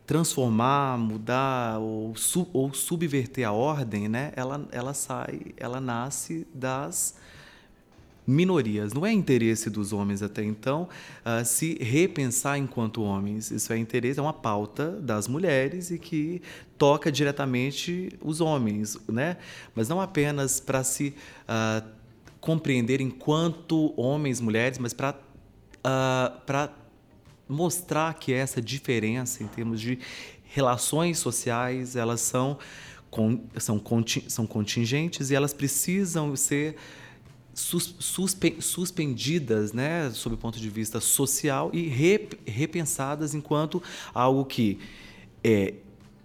[0.06, 4.32] transformar, mudar ou, su, ou subverter a ordem, né?
[4.36, 7.16] Ela, ela sai, ela nasce das
[8.26, 8.94] minorias.
[8.94, 10.88] Não é interesse dos homens até então
[11.26, 13.52] uh, se repensar enquanto homens.
[13.52, 16.42] Isso é interesse, é uma pauta das mulheres e que
[16.78, 19.38] toca diretamente os homens, né?
[19.76, 21.13] Mas não apenas para se
[21.48, 21.88] uh,
[22.39, 26.83] compreender enquanto homens, mulheres, mas para uh, para
[27.54, 30.00] mostrar que essa diferença em termos de
[30.44, 32.58] relações sociais elas são
[33.58, 33.82] são,
[34.28, 36.76] são contingentes e elas precisam ser
[37.54, 37.96] sus,
[38.60, 43.82] suspendidas, né, sob o ponto de vista social e rep, repensadas enquanto
[44.13, 44.80] algo que
[45.44, 45.76] é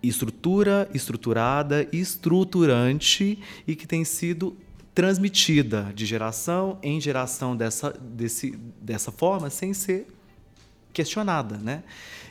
[0.02, 4.56] estrutura, estruturada, estruturante e que tem sido
[4.94, 10.06] transmitida de geração em geração dessa, desse, dessa forma sem ser
[10.92, 11.82] questionada, né?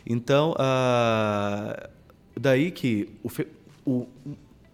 [0.05, 1.89] Então, uh,
[2.39, 3.29] daí que o,
[3.85, 4.07] o,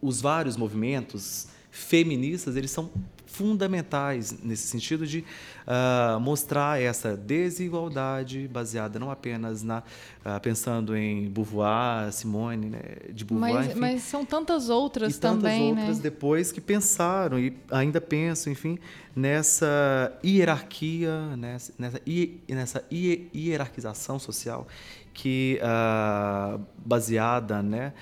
[0.01, 2.91] os vários movimentos feministas eles são
[3.33, 5.25] fundamentais nesse sentido de
[5.65, 13.25] uh, mostrar essa desigualdade baseada não apenas na uh, pensando em Beauvoir, Simone, né, de
[13.25, 16.03] Beauvoir, mas, enfim, mas são tantas outras e também, tantas outras né?
[16.03, 18.77] depois que pensaram e ainda pensam, enfim,
[19.15, 22.01] nessa hierarquia, nessa nessa,
[22.47, 24.67] nessa hierarquização social
[25.11, 27.93] que uh, baseada, né,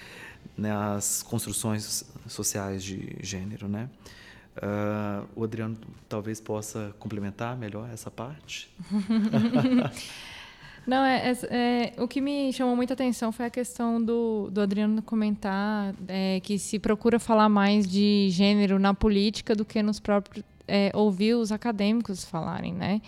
[0.58, 3.90] nas construções sociais de gênero, né?
[4.58, 5.78] Uh, o Adriano
[6.10, 8.70] talvez possa complementar melhor essa parte.
[10.86, 14.62] Não, é, é, é, o que me chamou muita atenção foi a questão do, do
[14.62, 20.00] Adriano comentar é, que se procura falar mais de gênero na política do que nos
[20.00, 23.02] próprios é, ouvir os acadêmicos falarem, né?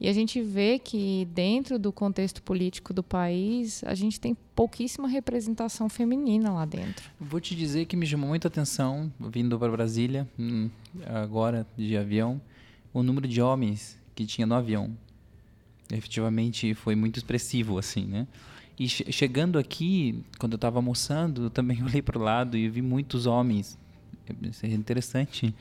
[0.00, 5.06] E a gente vê que dentro do contexto político do país, a gente tem pouquíssima
[5.06, 7.10] representação feminina lá dentro.
[7.20, 10.70] Vou te dizer que me chamou muita atenção, vindo para Brasília, hum,
[11.04, 12.40] agora de avião,
[12.94, 14.90] o número de homens que tinha no avião.
[15.92, 18.26] Efetivamente foi muito expressivo, assim, né?
[18.78, 22.80] E chegando aqui, quando eu estava almoçando, eu também olhei para o lado e vi
[22.80, 23.78] muitos homens.
[24.62, 25.54] É interessante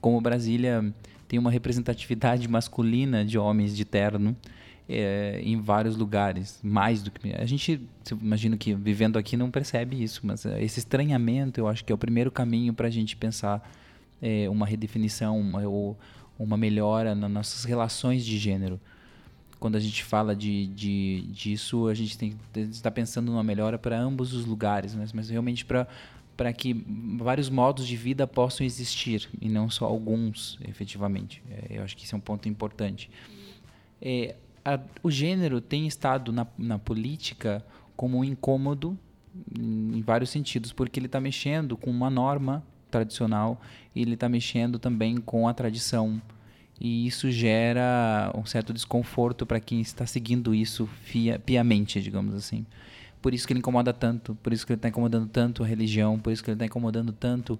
[0.00, 0.94] como Brasília
[1.32, 4.36] tem uma representatividade masculina de homens de terno
[4.86, 7.80] é, em vários lugares, mais do que a gente
[8.20, 11.94] imagino que vivendo aqui não percebe isso, mas eh, esse estranhamento eu acho que é
[11.94, 13.66] o primeiro caminho para a gente pensar
[14.20, 15.98] é, uma redefinição uma, ou
[16.38, 18.78] uma melhora nas nossas relações de gênero.
[19.58, 23.98] Quando a gente fala de, de disso, a gente tem está pensando numa melhora para
[23.98, 25.86] ambos os lugares, mas, mas realmente para
[26.42, 26.74] para que
[27.20, 31.40] vários modos de vida possam existir e não só alguns, efetivamente.
[31.48, 33.08] É, eu acho que isso é um ponto importante.
[34.00, 38.98] É, a, o gênero tem estado na, na política como um incômodo
[39.56, 43.62] em, em vários sentidos, porque ele está mexendo com uma norma tradicional
[43.94, 46.20] e ele está mexendo também com a tradição.
[46.80, 52.66] E isso gera um certo desconforto para quem está seguindo isso fia, piamente, digamos assim.
[53.22, 56.18] Por isso que ele incomoda tanto, por isso que ele está incomodando tanto a religião,
[56.18, 57.58] por isso que ele está incomodando tanto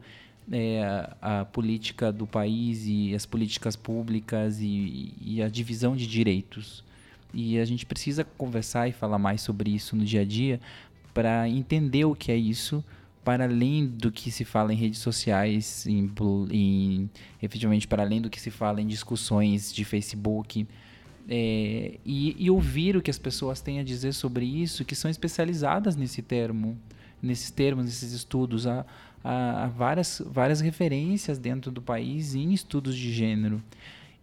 [0.51, 6.05] é, a, a, política do país e as políticas públicas e, e, a divisão de
[6.05, 6.83] direitos.
[7.33, 10.61] E a gente precisa conversar e falar mais sobre isso no dia a dia
[11.15, 12.85] para entender o que é isso,
[13.25, 16.11] para além do que se fala em redes sociais, em,
[16.51, 20.67] em, efetivamente para além do que se fala em discussões de Facebook,
[21.29, 25.11] é, e, e, ouvir o que as pessoas têm a dizer sobre isso, que são
[25.11, 26.77] especializadas nesse termo,
[27.23, 28.67] nesses termos, nesses estudos.
[28.67, 28.85] Há,
[29.23, 33.63] há, várias, várias referências dentro do país em estudos de gênero.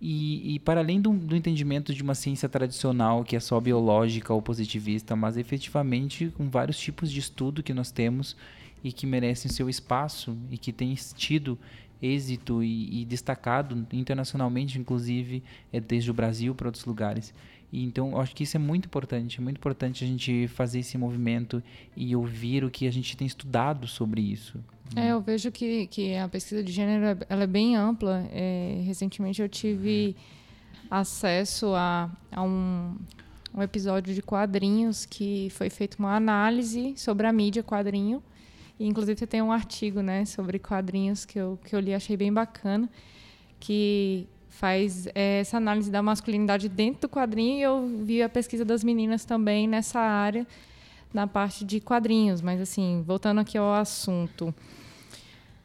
[0.01, 4.33] E, e, para além do, do, entendimento de uma ciência tradicional, que é só biológica
[4.33, 8.35] ou positivista, mas efetivamente com vários tipos de estudo que nós temos
[8.81, 11.59] e que merecem seu espaço e que têm tido
[12.01, 17.33] êxito e, e destacado internacionalmente, inclusive é, desde o Brasil para outros lugares.
[17.71, 19.39] E, então, eu acho que isso é muito importante.
[19.39, 21.61] É muito importante a gente fazer esse movimento
[21.95, 24.59] e ouvir o que a gente tem estudado sobre isso.
[24.95, 28.27] É, eu vejo que, que a pesquisa de gênero é, ela é bem ampla.
[28.31, 30.15] É, recentemente eu tive
[30.89, 32.95] acesso a, a um,
[33.53, 38.23] um episódio de quadrinhos que foi feita uma análise sobre a mídia quadrinho
[38.79, 42.15] e, inclusive, você tem um artigo né, sobre quadrinhos que eu, que eu li achei
[42.15, 42.89] bem bacana,
[43.59, 48.63] que faz é, essa análise da masculinidade dentro do quadrinho e eu vi a pesquisa
[48.63, 50.47] das meninas também nessa área,
[51.13, 52.41] na parte de quadrinhos.
[52.41, 54.53] Mas, assim, voltando aqui ao assunto.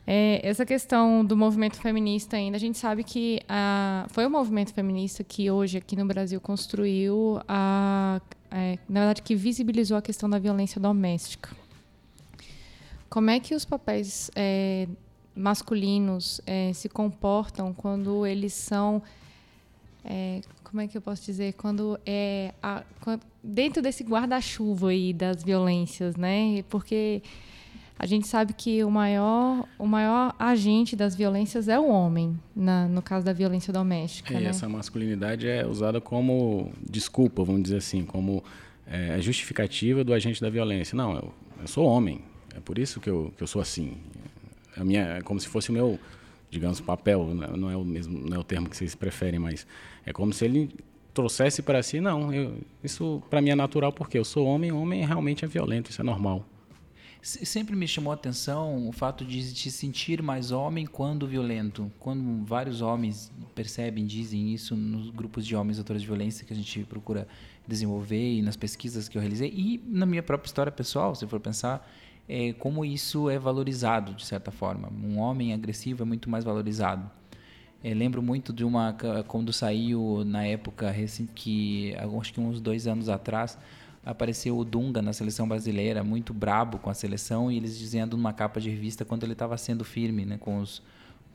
[0.07, 4.75] É, essa questão do movimento feminista ainda, a gente sabe que a, foi o movimento
[4.75, 10.29] feminista que hoje aqui no Brasil construiu, a, é, na verdade, que visibilizou a questão
[10.29, 11.64] da violência doméstica.
[13.15, 14.89] Como é que os papéis é,
[15.37, 19.01] masculinos é, se comportam quando eles são
[20.05, 25.13] é, como é que eu posso dizer quando é a, quando, dentro desse guarda-chuva aí
[25.13, 26.65] das violências, né?
[26.69, 27.23] Porque
[27.97, 32.89] a gente sabe que o maior o maior agente das violências é o homem, na,
[32.89, 34.35] no caso da violência doméstica.
[34.35, 34.43] É, né?
[34.43, 38.43] E essa masculinidade é usada como desculpa, vamos dizer assim, como
[38.89, 40.97] é, justificativa do agente da violência.
[40.97, 42.21] Não, eu, eu sou homem,
[42.65, 43.97] por isso que eu, que eu sou assim.
[44.77, 45.99] A minha, é como se fosse o meu,
[46.51, 47.49] digamos, papel, né?
[47.57, 49.67] não é o mesmo, não é o termo que vocês preferem, mas
[50.05, 50.71] é como se ele
[51.13, 55.07] trouxesse para si, não, eu, isso para mim é natural porque eu sou homem, homem
[55.07, 56.45] realmente é violento, isso é normal.
[57.23, 61.91] Sempre me chamou a atenção o fato de se sentir mais homem quando violento.
[61.99, 66.57] Quando vários homens percebem, dizem isso nos grupos de homens autores de violência que a
[66.57, 67.27] gente procura
[67.67, 71.41] desenvolver e nas pesquisas que eu realizei e na minha própria história pessoal, se for
[71.41, 71.91] pensar,
[72.29, 74.89] é, como isso é valorizado, de certa forma.
[74.91, 77.11] Um homem agressivo é muito mais valorizado.
[77.83, 78.97] É, lembro muito de uma
[79.29, 80.95] quando saiu na época
[81.35, 83.59] que acho que uns dois anos atrás
[84.05, 88.33] apareceu o Dunga na seleção brasileira muito brabo com a seleção e eles dizendo numa
[88.33, 90.83] capa de revista quando ele estava sendo firme né, com os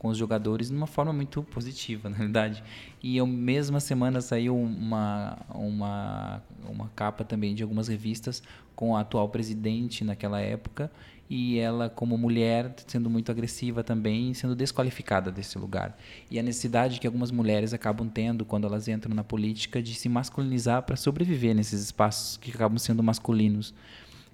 [0.00, 2.64] com os jogadores de uma forma muito positiva, na realidade.
[3.02, 8.42] E a mesma semana saiu uma, uma, uma capa também de algumas revistas
[8.74, 10.90] com a atual presidente naquela época
[11.28, 15.96] e ela como mulher sendo muito agressiva também, sendo desqualificada desse lugar.
[16.30, 20.08] E a necessidade que algumas mulheres acabam tendo quando elas entram na política de se
[20.08, 23.74] masculinizar para sobreviver nesses espaços que acabam sendo masculinos.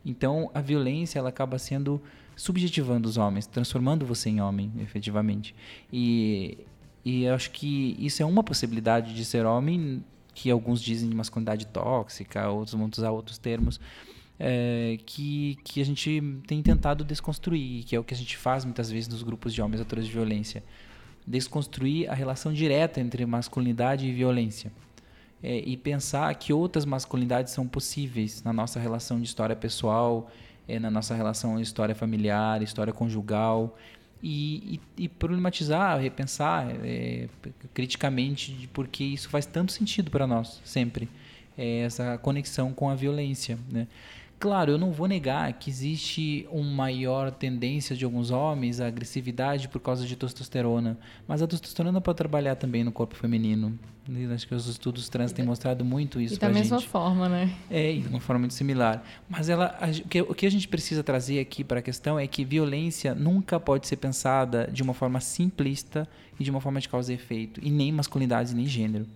[0.05, 2.00] Então, a violência ela acaba sendo
[2.37, 5.55] subjetivando os homens, transformando você em homem, efetivamente.
[5.90, 6.59] E,
[7.03, 11.16] e eu acho que isso é uma possibilidade de ser homem, que alguns dizem de
[11.16, 13.81] masculinidade tóxica, outros vão usar outros termos,
[14.38, 18.66] é, que, que a gente tem tentado desconstruir, que é o que a gente faz
[18.66, 20.62] muitas vezes nos grupos de homens autores de violência.
[21.27, 24.70] Desconstruir a relação direta entre masculinidade e violência.
[25.42, 30.31] É, e pensar que outras masculinidades são possíveis na nossa relação de história pessoal,
[30.68, 33.76] é, na nossa relação história familiar, história conjugal,
[34.22, 37.29] e, e, e problematizar, repensar é,
[37.74, 41.09] criticamente, porque isso faz tanto sentido para nós, sempre,
[41.57, 43.58] é, essa conexão com a violência.
[43.71, 43.87] Né?
[44.39, 49.67] Claro, eu não vou negar que existe uma maior tendência de alguns homens à agressividade
[49.69, 53.79] por causa de testosterona, mas a testosterona pode trabalhar também no corpo feminino.
[54.33, 56.35] Acho que os estudos trans têm mostrado muito isso.
[56.35, 56.89] E da mesma gente.
[56.89, 57.53] forma, né?
[57.69, 59.03] É, de uma forma muito similar.
[59.29, 62.17] Mas ela, a, o, que, o que a gente precisa trazer aqui para a questão
[62.17, 66.07] é que violência nunca pode ser pensada de uma forma simplista
[66.39, 69.07] e de uma forma de causa e efeito, e nem masculinidade nem gênero.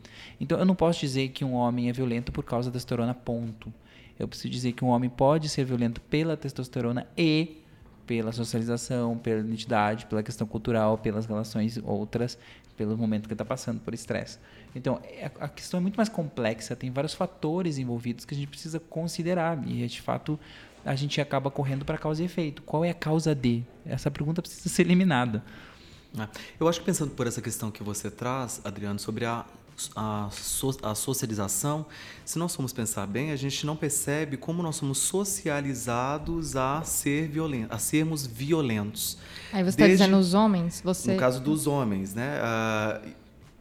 [0.40, 3.72] Então eu não posso dizer que um homem é violento por causa da testosterona, ponto.
[4.20, 7.62] Eu preciso dizer que um homem pode ser violento pela testosterona e
[8.06, 12.36] pela socialização, pela identidade, pela questão cultural, pelas relações outras,
[12.76, 14.38] pelo momento que está passando por estresse.
[14.74, 18.48] Então, é, a questão é muito mais complexa, tem vários fatores envolvidos que a gente
[18.48, 20.38] precisa considerar e, de fato,
[20.84, 22.62] a gente acaba correndo para causa e efeito.
[22.62, 23.62] Qual é a causa de?
[23.84, 25.44] Essa pergunta precisa ser eliminada.
[26.18, 26.26] É.
[26.58, 29.44] Eu acho que pensando por essa questão que você traz, Adriano, sobre a,
[29.94, 30.28] a,
[30.82, 31.86] a, socialização,
[32.24, 37.28] se nós formos pensar bem, a gente não percebe como nós somos socializados a, ser
[37.28, 39.16] violent, a sermos violentos.
[39.52, 40.80] Aí você está dizendo os homens?
[40.84, 41.12] Você...
[41.12, 42.38] No caso dos homens, né?
[42.40, 43.20] Uh,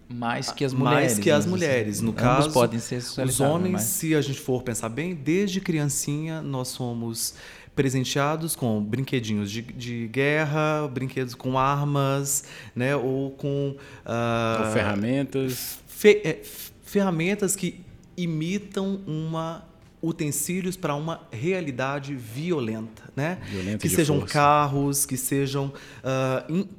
[0.09, 1.13] mais que as mulheres.
[1.13, 2.01] Mais que as mulheres.
[2.01, 3.83] No caso, podem ser os homens, mas...
[3.83, 7.35] se a gente for pensar bem, desde criancinha nós somos
[7.79, 12.43] presenteados com brinquedinhos de, de guerra, brinquedos com armas,
[12.75, 16.39] né, ou com uh, ferramentas, fe, é,
[16.81, 17.81] ferramentas que
[18.15, 19.67] imitam uma
[20.01, 23.37] utensílios para uma realidade violenta, né?
[23.49, 24.33] Violenta que sejam força.
[24.33, 26.69] carros, que sejam uh, in,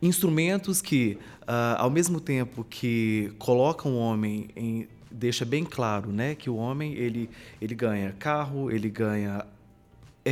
[0.00, 6.36] instrumentos que, uh, ao mesmo tempo que colocam o homem em deixa bem claro, né,
[6.36, 7.28] que o homem ele
[7.60, 9.44] ele ganha carro, ele ganha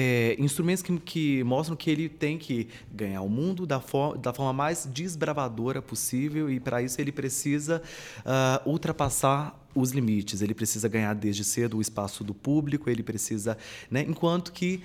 [0.01, 4.33] é, instrumentos que, que, mostram que ele tem que ganhar o mundo da, for da
[4.33, 7.83] forma mais desbravadora possível e para isso ele precisa
[8.21, 10.41] uh, ultrapassar os limites.
[10.41, 12.89] Ele precisa ganhar desde cedo o espaço do público.
[12.89, 13.59] Ele precisa,
[13.91, 14.05] né?
[14.07, 14.83] Enquanto que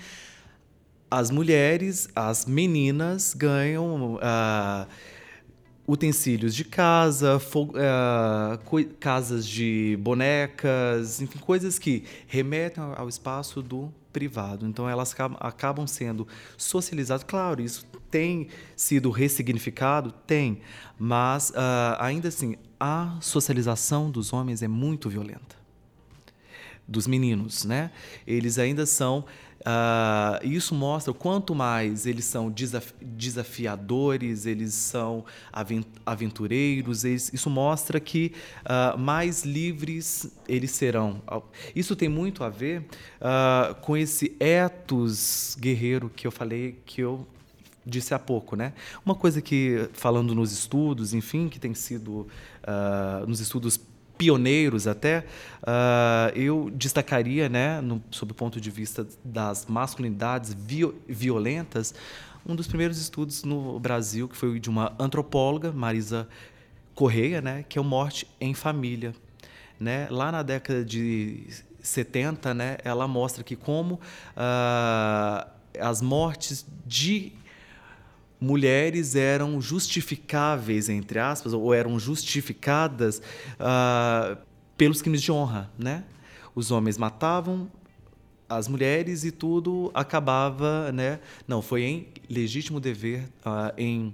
[1.11, 4.87] as mulheres, as meninas ganham uh,
[5.87, 14.65] utensílios de casa, uh, casas de bonecas, enfim, coisas que remetem ao espaço do privado.
[14.65, 17.23] Então elas acabam sendo socializadas.
[17.23, 20.11] Claro, isso tem sido ressignificado?
[20.25, 20.61] Tem.
[20.97, 25.61] Mas uh, ainda assim, a socialização dos homens é muito violenta.
[26.87, 27.91] Dos meninos, né?
[28.27, 29.25] Eles ainda são
[29.63, 35.23] Uh, isso mostra quanto mais eles são desaf desafiadores, eles são
[36.05, 38.33] aventureiros, eles, isso mostra que
[38.65, 41.21] uh, mais livres eles serão.
[41.73, 42.81] Isso tem muito a ver
[43.21, 47.25] uh, com esse etos guerreiro que eu falei, que eu
[47.85, 48.73] disse há pouco, né?
[49.05, 52.27] Uma coisa que, falando nos estudos, enfim, que tem sido
[53.27, 53.77] nos estudos
[54.17, 55.25] pioneiros até,
[55.63, 60.55] uh, eu destacaria, né, no, sob o ponto de vista das masculinidades
[61.07, 61.93] violentas,
[62.45, 66.27] um dos primeiros estudos no Brasil, que foi de uma antropóloga, Marisa
[66.93, 69.13] Correia, né, que é o Morte em Família.
[69.79, 70.07] Né?
[70.09, 71.47] Lá na década de
[71.81, 75.49] 70, né, ela mostra que como uh,
[75.79, 77.33] as mortes de
[78.43, 83.21] mulheres eram justificáveis, entre aspas, ou eram justificadas
[83.59, 84.37] uh,
[84.75, 86.03] pelos crimes de honra, né?
[86.53, 87.71] Os homens matavam
[88.49, 91.21] as mulheres e tudo acabava, né?
[91.47, 94.13] Não, foi em legítimo dever, uh, em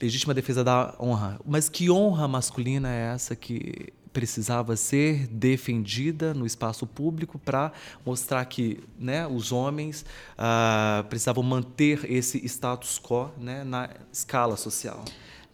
[0.00, 1.38] legítima defesa da honra.
[1.44, 7.72] Mas que honra masculina é essa que precisava ser defendida no espaço público para
[8.04, 10.04] mostrar que né, os homens
[10.36, 15.04] ah, precisavam manter esse status quo né, na escala social.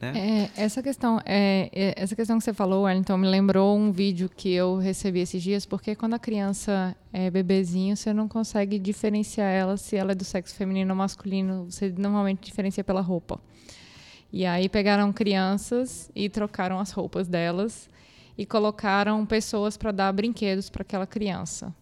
[0.01, 0.51] Né?
[0.57, 4.29] É, essa questão, é, é, essa questão que você falou, Wellington, me lembrou um vídeo
[4.29, 9.51] que eu recebi esses dias, porque quando a criança é bebezinho, você não consegue diferenciar
[9.51, 11.71] ela se ela é do sexo feminino ou masculino.
[11.71, 13.41] Você normalmente diferencia pela roupa.
[14.31, 17.89] E aí pegaram crianças e trocaram as roupas delas
[18.37, 21.75] e colocaram pessoas para dar brinquedos para aquela criança.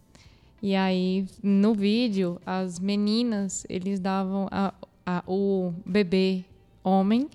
[0.63, 4.73] E aí, no vídeo, as meninas, eles davam a,
[5.05, 6.45] a, o bebê
[6.83, 7.29] homem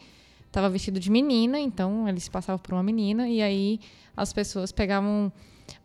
[0.47, 3.80] estava vestido de menina, então ele se passava por uma menina e aí
[4.17, 5.32] as pessoas pegavam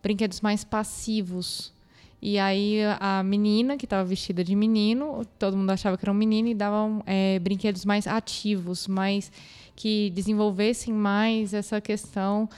[0.03, 1.73] brinquedos mais passivos.
[2.21, 6.15] E aí a menina que estava vestida de menino, todo mundo achava que era um
[6.15, 9.31] menino e davam é, brinquedos mais ativos, mais
[9.77, 12.49] que desenvolvessem mais essa questão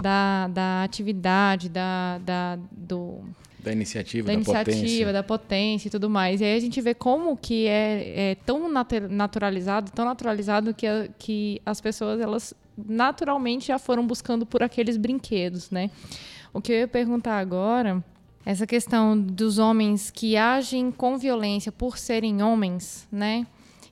[0.00, 3.20] da, da atividade, da, da, do,
[3.62, 5.12] da iniciativa, da, da iniciativa, potência.
[5.12, 6.40] da potência e tudo mais.
[6.40, 8.68] E aí a gente vê como que é, é tão
[9.08, 14.96] naturalizado, tão naturalizado que, a, que as pessoas elas naturalmente já foram buscando por aqueles
[14.96, 15.90] brinquedos, né?
[16.52, 18.02] O que eu ia perguntar agora,
[18.44, 23.46] essa questão dos homens que agem com violência por serem homens, né?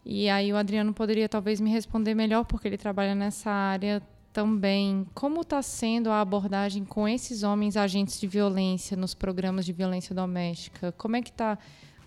[0.04, 4.02] E aí o Adriano poderia talvez me responder melhor porque ele trabalha nessa área
[4.32, 9.72] também como está sendo a abordagem com esses homens agentes de violência nos programas de
[9.72, 10.92] violência doméstica?
[10.92, 11.58] Como é que está?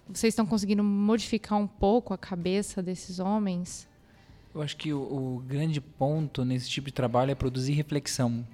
[0.08, 3.88] Vocês estão conseguindo modificar um pouco a cabeça desses homens?
[4.54, 8.46] Eu acho que o, o grande ponto nesse tipo de trabalho é produzir reflexão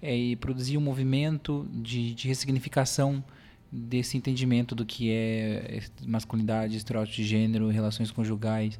[0.00, 3.22] é, e produzir um movimento de, de ressignificação
[3.70, 8.78] desse entendimento do que é masculinidade, estereótipo de gênero, relações conjugais,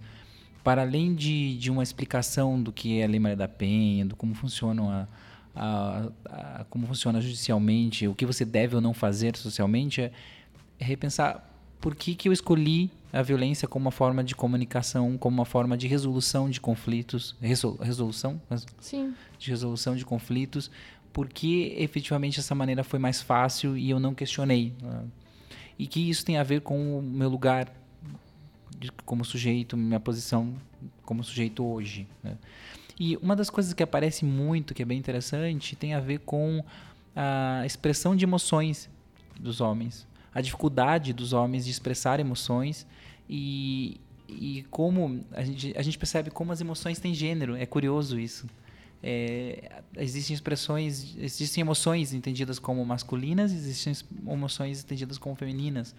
[0.63, 4.15] para além de, de uma explicação do que é a Lei Maria da Penha, do
[4.15, 5.09] como funcionam a,
[5.55, 10.13] a, a, como funciona judicialmente, o que você deve ou não fazer socialmente, é,
[10.79, 11.49] é repensar
[11.81, 15.77] por que, que eu escolhi a violência como uma forma de comunicação, como uma forma
[15.77, 18.41] de resolução de conflitos, resol, resolução,
[18.79, 19.15] Sim.
[19.39, 20.71] de resolução de conflitos,
[21.13, 24.73] porque efetivamente essa maneira foi mais fácil e eu não questionei.
[24.81, 25.05] Né?
[25.79, 27.71] E que isso tem a ver com o meu lugar
[29.05, 30.55] como sujeito, minha posição
[31.05, 32.07] como sujeito hoje.
[32.23, 32.37] Né?
[32.99, 36.65] E uma das coisas que aparece muito, que é bem interessante, tem a ver com
[37.15, 38.89] a expressão de emoções
[39.39, 42.87] dos homens, a dificuldade dos homens de expressar emoções
[43.29, 47.57] e, e como a gente, a gente percebe como as emoções têm gênero.
[47.57, 48.47] É curioso isso.
[49.03, 53.93] É, existem expressões, existem emoções entendidas como masculinas, existem
[54.27, 55.95] emoções entendidas como femininas.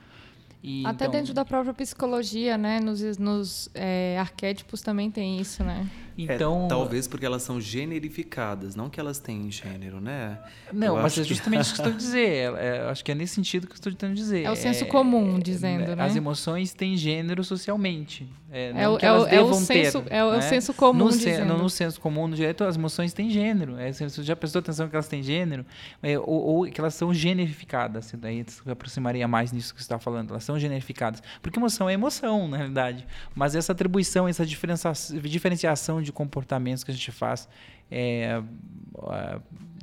[0.64, 2.80] E, Até então, dentro da própria psicologia, né?
[2.80, 5.86] Nos, nos é, arquétipos também tem isso, né?
[6.18, 10.40] Então, é, talvez porque elas são generificadas, não que elas têm gênero, né?
[10.72, 12.58] Não, eu mas é justamente isso que eu estou dizendo.
[12.58, 14.44] É, acho que é nesse sentido que eu estou tentando dizer.
[14.44, 16.04] É o senso comum dizendo, é, né?
[16.04, 18.30] As emoções têm gênero socialmente.
[18.56, 20.42] É, é, o, é, o, é o senso, ter, é o né?
[20.42, 21.54] senso comum no, dizendo.
[21.54, 23.80] No, no senso comum, no direito, as emoções têm gênero.
[23.80, 25.66] É, você já prestou atenção que elas têm gênero?
[26.04, 28.14] É, ou, ou, que elas são generificadas.
[28.16, 30.30] Daí eu aproximaria mais nisso que você está falando.
[30.30, 31.24] Elas são generificadas.
[31.42, 33.08] Porque emoção é emoção, na realidade.
[33.34, 37.48] Mas essa atribuição, essa diferenciação de comportamentos que a gente faz
[37.90, 38.42] é,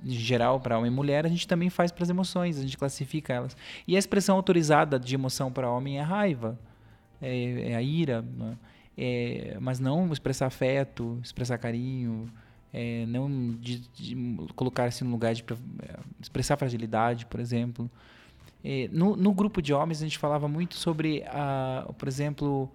[0.04, 2.76] em geral para homem e mulher, a gente também faz para as emoções, a gente
[2.76, 3.56] classifica elas.
[3.86, 6.58] E a expressão autorizada de emoção para homem é raiva
[7.20, 8.56] é, é a ira, né?
[8.96, 12.30] é, mas não expressar afeto, expressar carinho,
[12.72, 14.16] é, não de, de
[14.54, 15.44] colocar-se no lugar de
[15.82, 17.90] é, expressar fragilidade, por exemplo.
[18.62, 22.70] É, no, no, grupo de homens a gente falava muito sobre, a, por exemplo,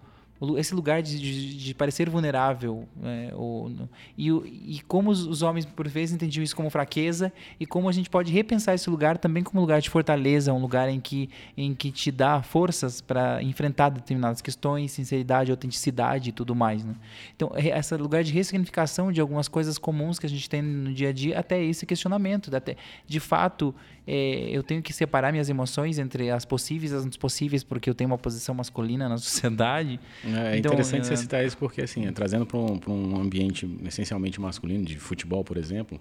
[0.58, 3.32] esse lugar de, de, de parecer vulnerável né?
[3.34, 3.72] ou,
[4.18, 7.92] e, e como os, os, homens por vezes entendiam isso como fraqueza e como a
[7.92, 11.74] gente pode repensar esse lugar também como lugar de fortaleza um lugar em que em
[11.74, 16.96] que te dá forças para enfrentar determinadas questões sinceridade autenticidade e tudo mais né?
[17.34, 21.10] então esse lugar de ressignificação de algumas coisas comuns que a gente tem no dia
[21.10, 22.76] a dia até esse questionamento até
[23.08, 23.74] de fato
[24.08, 27.96] é, eu tenho que separar minhas emoções entre as possíveis e as impossíveis porque eu
[27.96, 31.04] tenho uma posição masculina na sociedade é, então, interessante é...
[31.04, 35.58] você citar isso porque, assim, trazendo para um, um ambiente essencialmente masculino, de futebol, por
[35.58, 36.00] exemplo,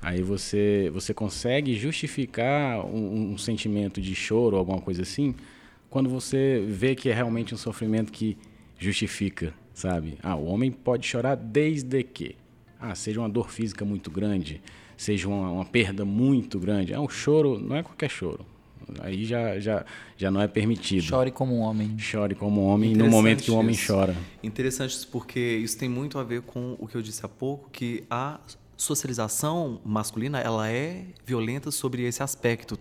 [0.00, 5.34] aí você, você consegue justificar um, um sentimento de choro ou alguma coisa assim
[5.90, 8.36] quando você vê que é realmente um sofrimento que
[8.78, 10.18] justifica, sabe?
[10.22, 12.36] Ah, o homem pode chorar desde que
[12.78, 14.60] ah, seja uma dor física muito grande,
[14.96, 16.94] seja uma, uma perda muito grande.
[16.94, 18.44] Ah, um choro não é qualquer choro.
[19.00, 19.84] Aí já, já,
[20.16, 21.02] já não é permitido.
[21.02, 21.98] Chore como um homem.
[21.98, 23.92] Chore como um homem no momento que o homem isso.
[23.92, 24.16] chora.
[24.42, 27.68] Interessante isso porque isso tem muito a ver com o que eu disse há pouco,
[27.70, 28.40] que a
[28.76, 32.78] socialização masculina ela é violenta sobre esse aspecto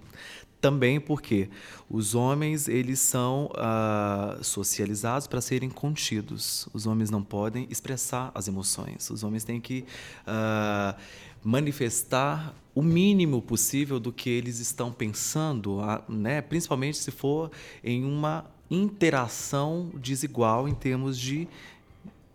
[0.59, 1.49] também porque
[1.89, 8.47] os homens eles são uh, socializados para serem contidos os homens não podem expressar as
[8.47, 9.85] emoções os homens têm que
[10.27, 10.99] uh,
[11.43, 16.41] manifestar o mínimo possível do que eles estão pensando, né?
[16.41, 17.51] principalmente se for
[17.83, 21.47] em uma interação desigual em termos de,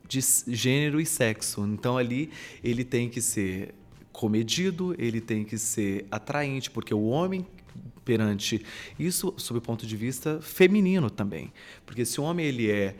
[0.08, 1.64] de gênero e sexo.
[1.66, 2.30] Então ali
[2.64, 3.74] ele tem que ser
[4.12, 7.46] comedido, ele tem que ser atraente, porque o homem
[8.04, 8.64] perante
[8.98, 11.52] isso sob o ponto de vista feminino também,
[11.86, 12.96] porque se o homem ele é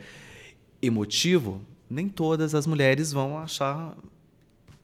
[0.81, 3.95] emotivo, nem todas as mulheres vão achar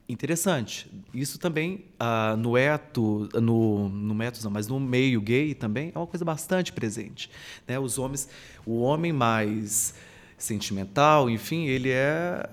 [0.09, 0.89] interessante.
[1.13, 5.97] Isso também ah, no eto, no, no método, não, mas no meio gay também é
[5.97, 7.29] uma coisa bastante presente.
[7.67, 7.79] Né?
[7.79, 8.27] Os homens,
[8.65, 9.93] o homem mais
[10.37, 12.43] sentimental, enfim, ele é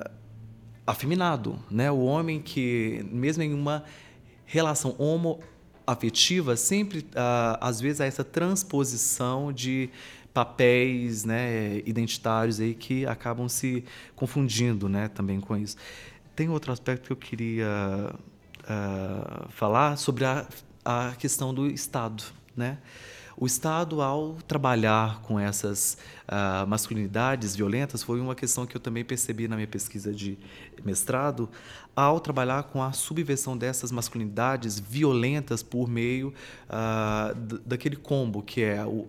[0.87, 1.91] afeminado, né?
[1.91, 3.83] O homem que mesmo em uma
[4.45, 9.91] relação homoafetiva sempre ah, às vezes há essa transposição de
[10.37, 13.83] papéis, né, identitários aí que acabam se
[14.15, 15.79] confundindo, né, também com isso.
[16.37, 18.15] Tem outro aspecto que eu queria
[18.61, 20.47] uh, falar sobre a,
[20.85, 22.23] a questão do Estado,
[22.55, 22.77] né?
[23.39, 29.05] O Estado, ao trabalhar com essas uh, masculinidades violentas, foi uma questão que eu também
[29.05, 30.39] percebi na minha pesquisa de
[30.85, 31.49] mestrado,
[31.95, 36.35] ao trabalhar com a subversão dessas masculinidades violentas por meio
[36.69, 37.35] uh,
[37.65, 39.07] daquele combo, que é uh,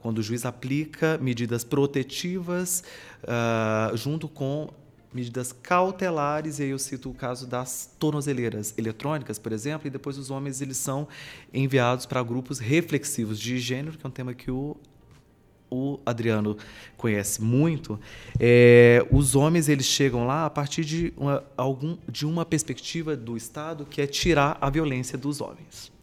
[0.00, 2.82] quando o juiz aplica medidas protetivas
[3.94, 4.68] junto com
[5.16, 10.18] medidas cautelares, e aí eu cito o caso das tornozeleiras eletrônicas, por exemplo, e depois
[10.18, 11.08] os homens eles são
[11.52, 14.76] enviados para grupos reflexivos de gênero, que é um tema que o
[15.68, 16.56] o Adriano
[16.96, 17.98] conhece muito,
[18.38, 23.36] é, os homens eles chegam lá a partir de uma, algum, de uma perspectiva do
[23.36, 25.95] Estado que é tirar a violência dos homens.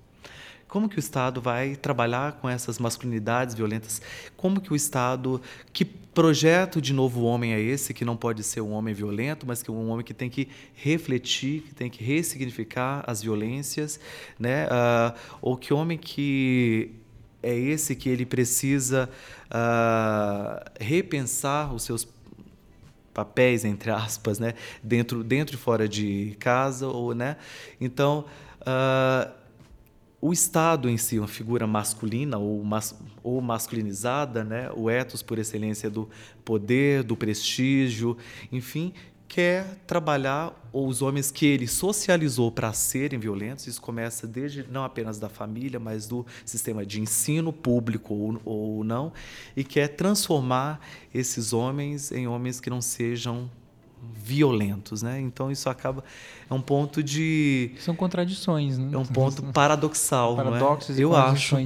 [0.73, 4.01] Como que o Estado vai trabalhar com essas masculinidades violentas?
[4.35, 5.39] Como que o Estado,
[5.71, 9.61] que projeto de novo homem é esse que não pode ser um homem violento, mas
[9.61, 13.99] que é um homem que tem que refletir, que tem que ressignificar as violências,
[14.39, 14.65] né?
[14.65, 16.95] Uh, ou que homem que
[17.43, 19.07] é esse que ele precisa
[19.51, 22.07] uh, repensar os seus
[23.13, 27.37] papéis entre aspas, né, dentro dentro e fora de casa ou, né?
[27.79, 28.25] Então
[28.61, 29.42] uh,
[30.25, 34.71] o Estado em si, uma figura masculina ou, mas, ou masculinizada, né?
[34.73, 36.09] o ethos por excelência do
[36.45, 38.17] poder, do prestígio,
[38.49, 38.93] enfim,
[39.27, 43.67] quer trabalhar os homens que ele socializou para serem violentos.
[43.67, 48.83] Isso começa desde não apenas da família, mas do sistema de ensino público ou, ou
[48.85, 49.11] não,
[49.57, 50.79] e quer transformar
[51.13, 53.51] esses homens em homens que não sejam
[54.23, 55.19] violentos, né?
[55.19, 56.03] Então isso acaba
[56.49, 58.89] é um ponto de são contradições, né?
[58.93, 61.03] É um ponto paradoxal, paradoxos é?
[61.03, 61.57] Eu acho.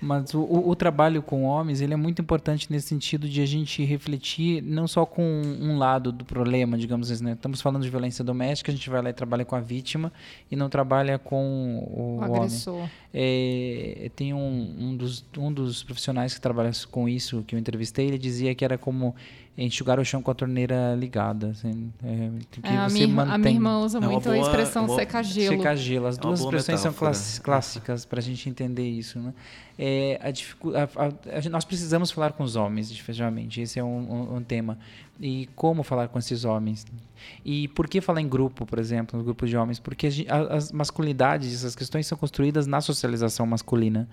[0.00, 3.46] Mas o, o, o, trabalho com homens ele é muito importante nesse sentido de a
[3.46, 7.32] gente refletir não só com um lado do problema, digamos assim, né?
[7.32, 10.12] Estamos falando de violência doméstica, a gente vai lá e trabalha com a vítima
[10.50, 12.74] e não trabalha com o, o agressor.
[12.74, 12.90] Homem.
[13.12, 18.06] É, tem um, um, dos, um dos profissionais que trabalha com isso que eu entrevistei,
[18.08, 19.14] ele dizia que era como
[19.56, 21.48] enxugar o chão com a torneira ligada.
[21.48, 22.30] Assim, é,
[22.62, 23.34] é, a, minha, mantém...
[23.34, 25.56] a, minha, irmã usa é muito boa, a expressão seca-gelo.
[25.56, 26.06] Seca-gelo.
[26.06, 27.14] As é duas expressões metáfora.
[27.14, 29.18] são clássicas para a gente entender isso.
[29.18, 29.32] Né?
[29.78, 33.60] É, a, nós precisamos falar com os homens, efetivamente.
[33.60, 34.78] Esse é um, um, um, tema.
[35.20, 36.86] E como falar com esses homens?
[37.44, 39.78] E por que falar em grupo, por exemplo, no grupo de homens?
[39.78, 44.08] Porque as masculinidades, essas questões são construídas na socialização masculina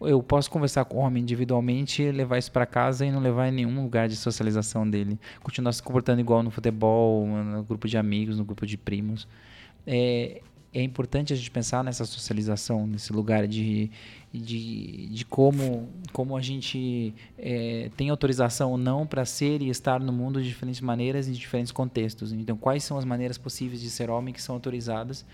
[0.00, 3.52] eu posso conversar com o homem individualmente, levar isso para casa e não levar em
[3.52, 5.18] nenhum lugar de socialização dele.
[5.42, 9.26] Continuar se comportando igual no futebol, no grupo de amigos, no grupo de primos.
[9.86, 10.40] É,
[10.74, 13.88] é importante a gente pensar nessa socialização, nesse lugar de,
[14.32, 20.00] de, de como, como a gente é, tem autorização ou não para ser e estar
[20.00, 22.32] no mundo de diferentes maneiras e em diferentes contextos.
[22.32, 25.24] Então, quais são as maneiras possíveis de ser homem que são autorizadas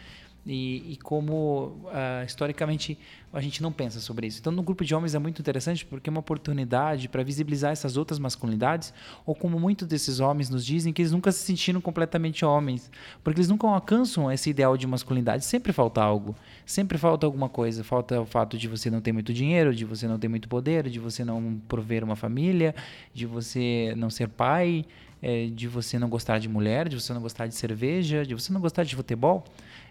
[0.45, 2.99] e, e como uh, historicamente
[3.33, 4.41] a gente não pensa sobre isso.
[4.41, 7.97] Então, no grupo de homens é muito interessante porque é uma oportunidade para visibilizar essas
[7.97, 8.93] outras masculinidades,
[9.25, 12.91] ou como muitos desses homens nos dizem, que eles nunca se sentiram completamente homens,
[13.23, 15.45] porque eles nunca alcançam esse ideal de masculinidade.
[15.45, 16.35] Sempre falta algo,
[16.67, 17.85] sempre falta alguma coisa.
[17.85, 20.89] Falta o fato de você não ter muito dinheiro, de você não ter muito poder,
[20.89, 22.75] de você não prover uma família,
[23.15, 24.85] de você não ser pai,
[25.23, 28.53] é, de você não gostar de mulher, de você não gostar de cerveja, de você
[28.53, 29.45] não gostar de futebol.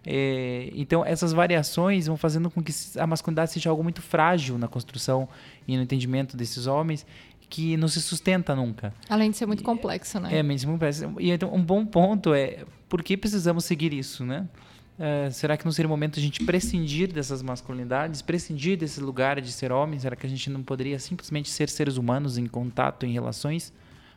[0.05, 4.67] É, então, essas variações vão fazendo com que a masculinidade seja algo muito frágil na
[4.67, 5.27] construção
[5.67, 7.05] e no entendimento desses homens
[7.49, 8.93] que não se sustenta nunca.
[9.09, 10.37] Além de ser muito complexo, né?
[10.37, 11.11] É, muito complexo.
[11.19, 14.47] E então, um bom ponto é por que precisamos seguir isso, né?
[14.99, 18.99] É, será que não seria o momento de a gente prescindir dessas masculinidades, prescindir desse
[18.99, 19.97] lugar de ser homem?
[19.97, 23.73] Será que a gente não poderia simplesmente ser seres humanos em contato, em relações,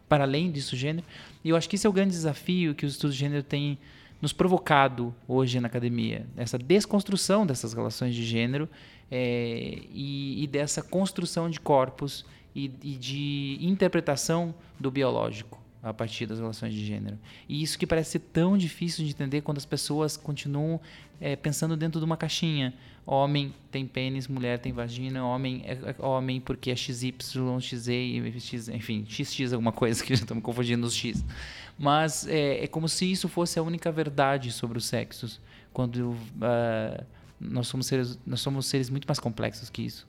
[0.08, 1.06] para além disso, gênero?
[1.44, 3.78] E eu acho que esse é o grande desafio que os estudos de gênero têm
[4.22, 8.68] nos provocado hoje na academia, essa desconstrução dessas relações de gênero
[9.10, 16.26] é, e, e, dessa construção de corpos e, e, de interpretação do biológico a partir
[16.26, 17.18] das relações de gênero.
[17.48, 20.80] E isso que parece ser tão difícil de entender quando as pessoas continuam
[21.20, 22.72] é, pensando dentro de uma caixinha.
[23.04, 27.12] Homem tem pênis, mulher tem vagina, homem é, é homem porque é XY,
[27.60, 31.24] XZ, enfim, XX alguma coisa que já estamos confundindo os X.
[31.78, 35.40] Mas é, é, como se isso fosse a única verdade sobre os sexos,
[35.72, 37.04] quando uh,
[37.40, 40.06] nós somos seres nós somos seres muito mais complexos que isso.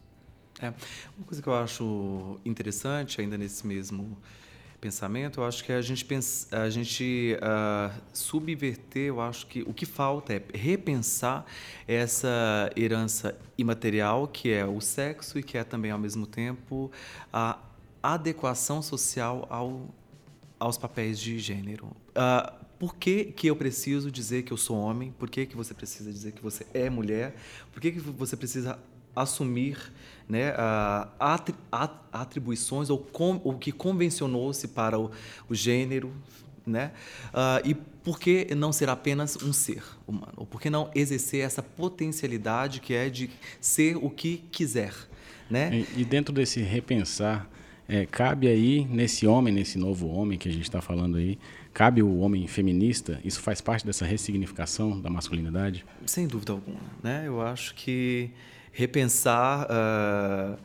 [0.59, 0.67] É.
[1.17, 4.17] Uma coisa que eu acho interessante ainda nesse mesmo
[4.79, 9.73] pensamento, eu acho que a gente pensa, a gente uh, subverter, eu acho que o
[9.73, 11.45] que falta é repensar
[11.87, 16.91] essa herança imaterial que é o sexo e que é também ao mesmo tempo
[17.31, 17.57] a
[18.03, 19.87] adequação social ao,
[20.63, 21.87] aos papéis de gênero.
[22.09, 25.13] Uh, por que, que eu preciso dizer que eu sou homem?
[25.19, 27.35] Por que, que você precisa dizer que você é mulher?
[27.71, 28.79] Por que, que você precisa
[29.13, 29.77] assumir
[30.27, 30.53] né,
[32.11, 33.05] atribuições ou
[33.43, 35.11] o que convencionou-se para o,
[35.49, 36.11] o, gênero,
[36.65, 36.93] né?
[37.29, 40.33] Uh, e por que não ser apenas um ser humano?
[40.37, 43.29] Ou por que não exercer essa potencialidade que é de
[43.61, 44.93] ser o que quiser,
[45.49, 45.85] né?
[45.95, 47.47] E, e dentro desse repensar,
[47.87, 51.37] é, cabe aí nesse homem, nesse novo homem que a gente está falando aí,
[51.73, 53.19] cabe o homem feminista?
[53.23, 55.85] Isso faz parte dessa ressignificação da masculinidade?
[56.05, 56.79] Sem dúvida alguma.
[57.01, 57.23] Né?
[57.25, 58.29] Eu acho que
[58.71, 60.57] repensar uh,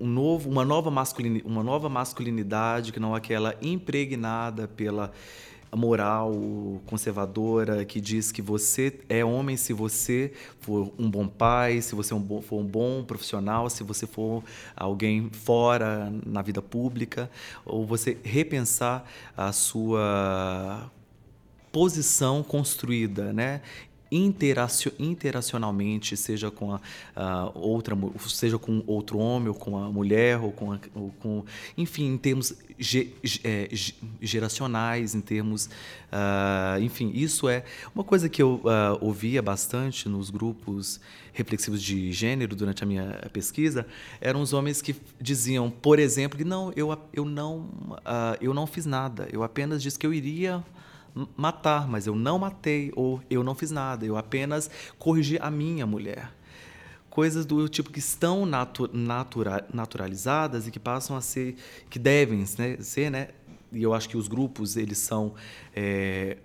[0.00, 5.12] um novo, uma, nova masculinidade, uma nova masculinidade que não é aquela impregnada pela
[5.74, 6.32] moral
[6.86, 12.14] conservadora que diz que você é homem se você for um bom pai, se você
[12.14, 14.44] é for um bom profissional, se você for
[14.76, 17.30] alguém fora na vida pública,
[17.64, 19.04] ou você repensar
[19.36, 20.90] a sua
[21.72, 23.60] posição construída, né?
[24.10, 26.80] Interacionalmente, seja com a,
[27.14, 27.96] a, outra,
[28.28, 31.44] seja com outro homem, ou com a mulher, ou com, a, ou com
[31.76, 33.68] enfim, em termos ge, é,
[34.20, 40.30] geracionais, em termos, uh, enfim, isso é uma coisa que eu uh, ouvia bastante nos
[40.30, 41.00] grupos
[41.32, 43.86] reflexivos de gênero durante a minha pesquisa,
[44.20, 48.66] eram os homens que diziam, por exemplo, que não, eu, eu não, uh, eu não
[48.66, 50.64] fiz nada, eu apenas disse que eu iria
[51.36, 55.86] matar, mas eu não matei ou eu não fiz nada, eu apenas corrigi a minha
[55.86, 56.32] mulher.
[57.08, 61.56] Coisas do tipo que estão natu natura naturalizadas e que passam a ser,
[61.88, 63.28] que devem né, ser, né?
[63.72, 65.34] E eu acho que os grupos eles são
[65.74, 66.36] é,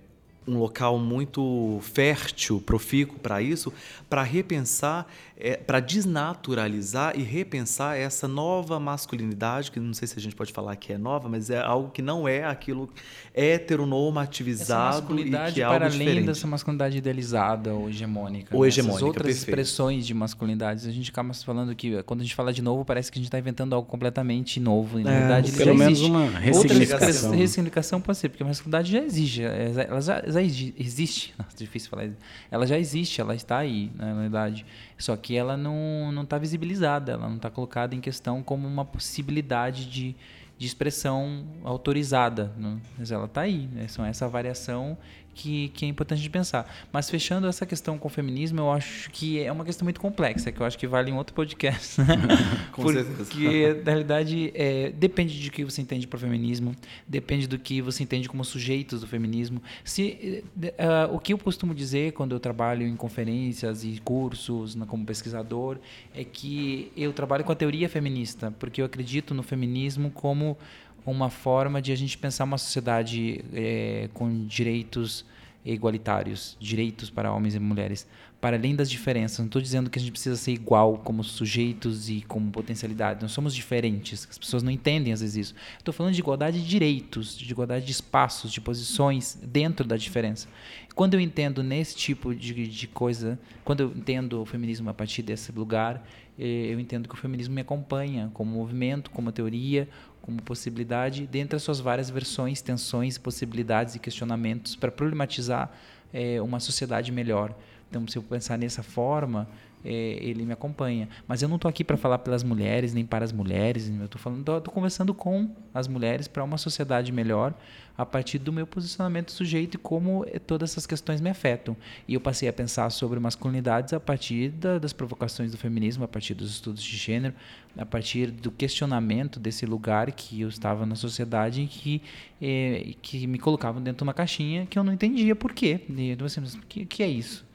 [0.47, 3.71] um local muito fértil, profícuo para isso,
[4.09, 5.07] para repensar,
[5.43, 10.53] é, para desnaturalizar e repensar essa nova masculinidade, que não sei se a gente pode
[10.53, 12.89] falar que é nova, mas é algo que não é aquilo
[13.33, 16.11] heteronormativizado e que é algo para diferente.
[16.11, 18.55] além dessa masculinidade idealizada ou hegemônica.
[18.55, 18.67] Ou né?
[18.67, 19.47] hegemônica, Essas outras perfeito.
[19.49, 23.11] expressões de masculinidades, a gente acaba falando que quando a gente fala de novo, parece
[23.11, 24.99] que a gente está inventando algo completamente novo.
[24.99, 26.09] E, na É, verdade, pelo já menos existe.
[26.11, 27.09] uma Outra ressignificação.
[27.09, 29.41] express- ressignificação pode ser, porque a masculinidade já existe.
[29.43, 31.33] Ela já, já exi- existe.
[31.39, 32.17] Nossa, difícil falar isso.
[32.49, 34.65] Ela já existe, ela está aí, né, na verdade.
[35.01, 39.89] Só que ela não está visibilizada, ela não está colocada em questão como uma possibilidade
[39.89, 40.15] de,
[40.57, 42.51] de expressão autorizada.
[42.55, 42.77] né?
[42.97, 43.67] Mas ela está aí.
[43.67, 43.87] Né?
[43.87, 44.97] São essa variação
[45.33, 46.71] que, que é importante de pensar.
[46.91, 50.51] Mas fechando essa questão com o feminismo, eu acho que é uma questão muito complexa,
[50.51, 51.99] que eu acho que vale em outro podcast.
[52.01, 52.07] né?
[52.71, 53.81] Com Porque, certeza.
[53.85, 56.75] na realidade, é, depende de que você entende por feminismo,
[57.07, 59.61] depende do que você entende como sujeitos do feminismo.
[59.83, 60.43] Se,
[60.77, 65.05] ah, o que eu costumo dizer quando eu trabalho em conferências e cursos na- como
[65.05, 65.77] pesquisador
[66.13, 70.57] é que eu trabalho com a teoria feminista, porque eu acredito no feminismo como
[71.05, 75.25] uma forma de a gente pensar uma sociedade eh, com direitos
[75.63, 78.07] igualitários, direitos para homens e mulheres,
[78.39, 79.37] para além das diferenças.
[79.37, 83.21] Não estou dizendo que a gente precisa ser igual como sujeitos e como potencialidade.
[83.21, 84.27] Nós somos diferentes.
[84.29, 85.55] As pessoas não entendem às vezes isso.
[85.77, 90.47] Estou falando de igualdade de direitos, de igualdade de espaços, de posições dentro da diferença.
[90.95, 95.21] Quando eu entendo nesse tipo de, de coisa, quando eu entendo o feminismo a partir
[95.21, 96.05] desse lugar,
[96.37, 99.87] eh, eu entendo que o feminismo me acompanha como movimento, como teoria,
[100.21, 105.71] como possibilidade, dentre as suas várias versões, tensões, possibilidades e questionamentos para problematizar
[106.13, 107.55] eh, uma sociedade melhor.
[107.89, 109.47] Então, se eu pensar nessa forma,
[109.83, 111.09] ele me acompanha.
[111.27, 113.89] Mas eu não estou aqui para falar pelas mulheres, nem para as mulheres.
[113.89, 117.53] Eu estou falando, estou conversando com as mulheres para uma sociedade melhor
[117.97, 121.75] a partir do meu posicionamento sujeito e como eh, todas essas questões me afetam.
[122.07, 126.07] E eu passei a pensar sobre masculinidades a partir da, das provocações do feminismo, a
[126.07, 127.33] partir dos estudos de gênero,
[127.77, 132.01] a partir do questionamento desse lugar que eu estava na sociedade em que,
[132.41, 135.81] eh, que me colocavam dentro de uma caixinha que eu não entendia por quê.
[135.89, 137.45] E eu assim, mas que, que é isso?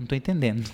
[0.00, 0.66] Não estou entendendo.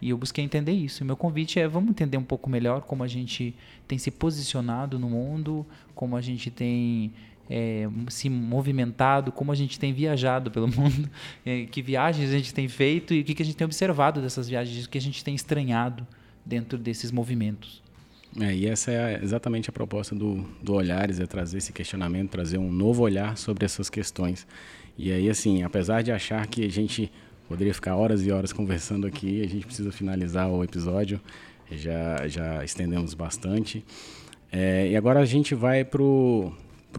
[0.00, 1.02] E eu busquei entender isso.
[1.02, 3.54] E meu convite é vamos entender um pouco melhor como a gente
[3.86, 7.12] tem se posicionado no mundo, como a gente tem
[7.50, 11.10] é, se movimentado, como a gente tem viajado pelo mundo,
[11.44, 14.22] é, que viagens a gente tem feito e o que, que a gente tem observado
[14.22, 16.06] dessas viagens, o que a gente tem estranhado
[16.44, 17.82] dentro desses movimentos.
[18.40, 22.56] É, e essa é exatamente a proposta do, do Olhares, é trazer esse questionamento, trazer
[22.56, 24.46] um novo olhar sobre essas questões.
[24.96, 27.12] E aí, assim, apesar de achar que a gente
[27.50, 31.20] poderia ficar horas e horas conversando aqui, a gente precisa finalizar o episódio,
[31.68, 33.84] já, já estendemos bastante.
[34.52, 36.54] É, e agora a gente vai para o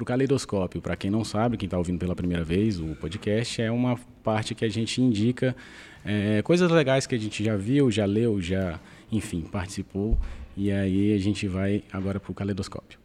[0.06, 0.82] caleidoscópio.
[0.82, 4.54] Para quem não sabe, quem está ouvindo pela primeira vez, o podcast é uma parte
[4.54, 5.56] que a gente indica
[6.04, 8.78] é, coisas legais que a gente já viu, já leu, já,
[9.10, 10.18] enfim, participou.
[10.58, 12.99] E aí a gente vai agora para o caleidoscópio.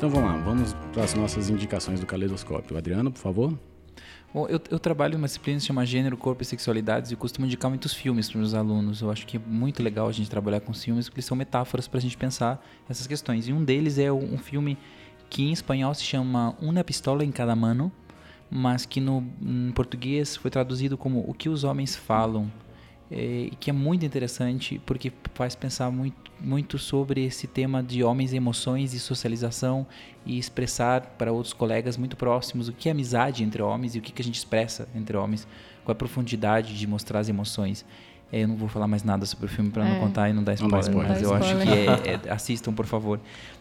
[0.00, 2.74] Então vamos lá, vamos para as nossas indicações do caleidoscópio.
[2.74, 3.58] Adriano, por favor.
[4.32, 7.44] Bom, eu, eu trabalho numa disciplina que se chama Gênero, Corpo e Sexualidades e costumo
[7.44, 9.02] indicar muitos filmes para os meus alunos.
[9.02, 11.86] Eu acho que é muito legal a gente trabalhar com filmes porque eles são metáforas
[11.86, 13.46] para a gente pensar essas questões.
[13.46, 14.78] E um deles é um filme
[15.28, 17.92] que em espanhol se chama Una Pistola em Cada Mano,
[18.50, 22.50] mas que no em português foi traduzido como O que os Homens Falam.
[23.10, 28.32] É, que é muito interessante porque faz pensar muito, muito sobre esse tema de homens,
[28.32, 29.86] emoções e socialização
[30.24, 34.02] e expressar para outros colegas muito próximos o que é amizade entre homens e o
[34.02, 35.46] que, que a gente expressa entre homens,
[35.84, 37.84] qual é a profundidade de mostrar as emoções.
[38.32, 39.92] É, eu não vou falar mais nada sobre o filme para é.
[39.92, 42.86] não contar e não dar spoiler, não mas eu acho que é, é, assistam, por
[42.86, 43.18] favor.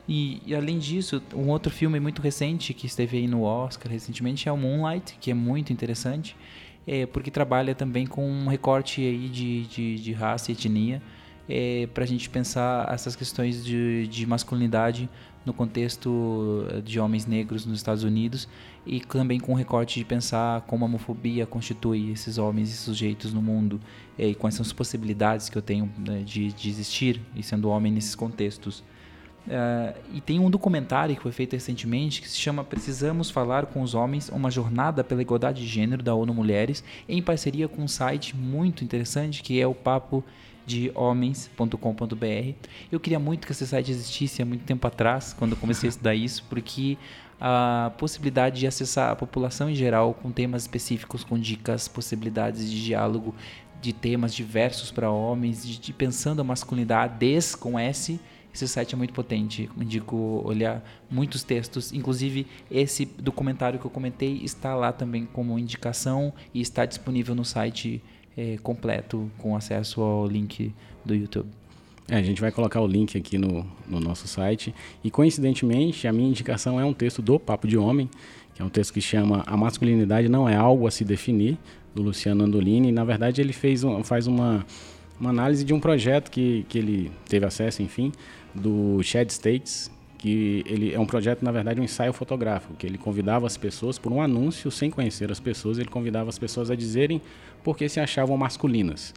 [0.07, 4.47] E, e, além disso, um outro filme muito recente que esteve aí no Oscar recentemente
[4.47, 6.35] é o Moonlight, que é muito interessante
[6.91, 10.99] é, porque trabalha também com um recorte aí de, de, de raça e etnia,
[11.47, 15.07] é, para a gente pensar essas questões de, de masculinidade
[15.45, 18.47] no contexto de homens negros nos Estados Unidos
[18.87, 23.31] e também com o recorte de pensar como a homofobia constitui esses homens e sujeitos
[23.33, 23.79] no mundo
[24.17, 27.69] é, e quais são as possibilidades que eu tenho né, de, de existir e sendo
[27.69, 28.83] homem nesses contextos.
[29.49, 33.81] Uh, e tem um documentário que foi feito recentemente que se chama Precisamos Falar com
[33.81, 37.87] os Homens, uma jornada pela igualdade de gênero da ONU Mulheres, em parceria com um
[37.87, 40.23] site muito interessante que é o papo
[40.67, 42.53] de homens.com.br.
[42.91, 45.89] Eu queria muito que esse site existisse há muito tempo atrás, quando eu comecei a
[45.89, 46.95] estudar isso, porque
[47.41, 52.85] a possibilidade de acessar a população em geral com temas específicos, com dicas, possibilidades de
[52.85, 53.33] diálogo
[53.81, 57.15] de temas diversos para homens, de, de pensando a masculinidade
[57.59, 58.19] com S
[58.53, 59.69] esse site é muito potente.
[59.77, 61.91] Indico olhar muitos textos.
[61.93, 67.45] Inclusive, esse documentário que eu comentei está lá também como indicação e está disponível no
[67.45, 68.01] site
[68.35, 70.73] é, completo, com acesso ao link
[71.05, 71.49] do YouTube.
[72.09, 74.73] É, a gente vai colocar o link aqui no, no nosso site.
[75.03, 78.09] E coincidentemente, a minha indicação é um texto do Papo de Homem,
[78.55, 81.57] que é um texto que chama A Masculinidade Não é Algo a Se Definir,
[81.93, 82.89] do Luciano Andolini.
[82.89, 84.65] E, na verdade, ele fez um, faz uma,
[85.19, 88.11] uma análise de um projeto que, que ele teve acesso, enfim,
[88.53, 92.97] do Shed States, que ele é um projeto, na verdade, um ensaio fotográfico, que ele
[92.97, 96.75] convidava as pessoas, por um anúncio, sem conhecer as pessoas, ele convidava as pessoas a
[96.75, 97.21] dizerem
[97.63, 99.13] por que se achavam masculinas.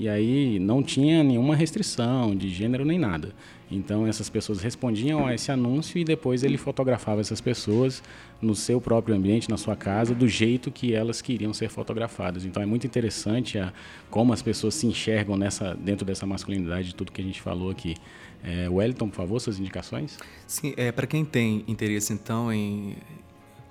[0.00, 3.34] E aí não tinha nenhuma restrição de gênero nem nada.
[3.70, 8.02] Então essas pessoas respondiam a esse anúncio e depois ele fotografava essas pessoas
[8.40, 12.46] no seu próprio ambiente, na sua casa, do jeito que elas queriam ser fotografadas.
[12.46, 13.72] Então é muito interessante a,
[14.10, 17.70] como as pessoas se enxergam nessa, dentro dessa masculinidade de tudo que a gente falou
[17.70, 17.94] aqui.
[18.42, 20.18] É, Wellington, por favor, suas indicações?
[20.46, 22.96] Sim, é, para quem tem interesse então em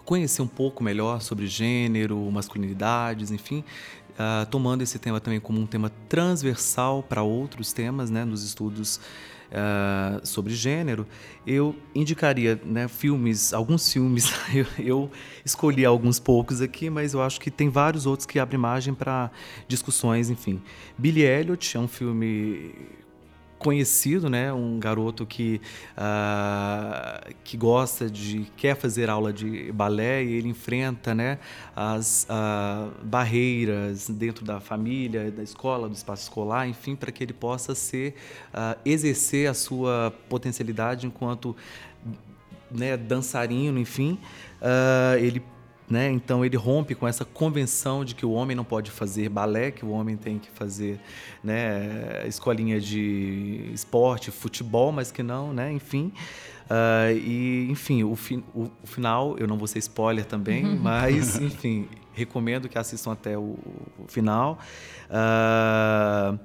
[0.05, 3.63] conhecer um pouco melhor sobre gênero, masculinidades, enfim,
[4.13, 8.99] uh, tomando esse tema também como um tema transversal para outros temas, né, nos estudos
[9.49, 11.05] uh, sobre gênero,
[11.45, 15.11] eu indicaria né, filmes, alguns filmes, eu, eu,
[15.45, 19.29] escolhi alguns poucos aqui, mas eu acho que tem vários outros que abrem margem para
[19.67, 20.61] discussões, enfim.
[20.97, 22.73] Billy Elliot é um filme
[23.59, 24.51] conhecido, né?
[24.51, 25.61] Um garoto que,
[25.97, 31.37] uh, que gosta de quer fazer aula de balé e ele enfrenta, né?
[31.75, 37.33] As uh, barreiras dentro da família, da escola, do espaço escolar, enfim, para que ele
[37.33, 38.15] possa ser
[38.53, 41.55] uh, exercer a sua potencialidade enquanto
[42.71, 44.19] né, dançarino, enfim,
[45.19, 45.41] ele
[45.89, 46.11] né?
[46.11, 49.83] Então ele rompe com essa convenção de que o homem não pode fazer balé, que
[49.83, 50.99] o homem tem que fazer
[51.43, 55.71] né, escolinha de esporte, futebol, mas que não, né?
[55.71, 56.11] enfim.
[56.69, 61.35] Uh, e, enfim, o, fi o, o, final, eu não vou ser spoiler também, mas,
[61.41, 63.57] enfim, recomendo que assistam até o,
[63.97, 64.59] o final.
[65.09, 66.37] Uh,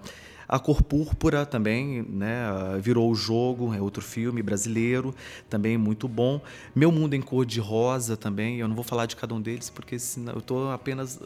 [0.49, 2.47] a Cor Púrpura também, né,
[2.81, 5.15] virou o jogo, é outro filme brasileiro,
[5.49, 6.41] também muito bom.
[6.75, 9.71] Meu Mundo em Cor de Rosa também, eu não vou falar de cada um deles
[9.71, 11.21] porque senão eu estou apenas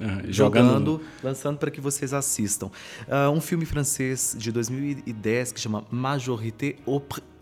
[0.00, 2.66] ah, jogando, jogando, lançando para que vocês assistam.
[2.66, 6.76] Uh, um filme francês de 2010 que chama Majorité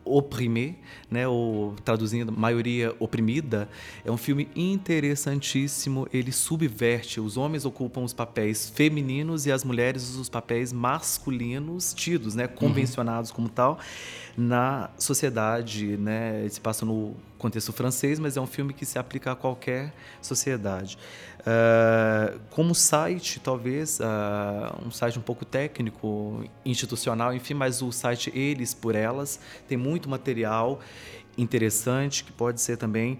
[0.04, 0.76] Opprimé,
[1.10, 3.68] né, ou traduzindo maioria oprimida,
[4.04, 6.08] é um filme interessantíssimo.
[6.12, 7.20] Ele subverte.
[7.20, 13.30] Os homens ocupam os papéis femininos e as mulheres os papéis masculinos, tidos, né, convencionados
[13.30, 13.36] uhum.
[13.36, 13.78] como tal,
[14.36, 15.96] na sociedade.
[15.96, 19.92] Né, se passa no contexto francês, mas é um filme que se aplica a qualquer
[20.22, 20.96] sociedade.
[21.40, 28.30] Uh, como site, talvez, uh, um site um pouco técnico, institucional, enfim, mas o site
[28.34, 30.80] Eles por Elas tem muito material
[31.36, 33.18] interessante que pode ser também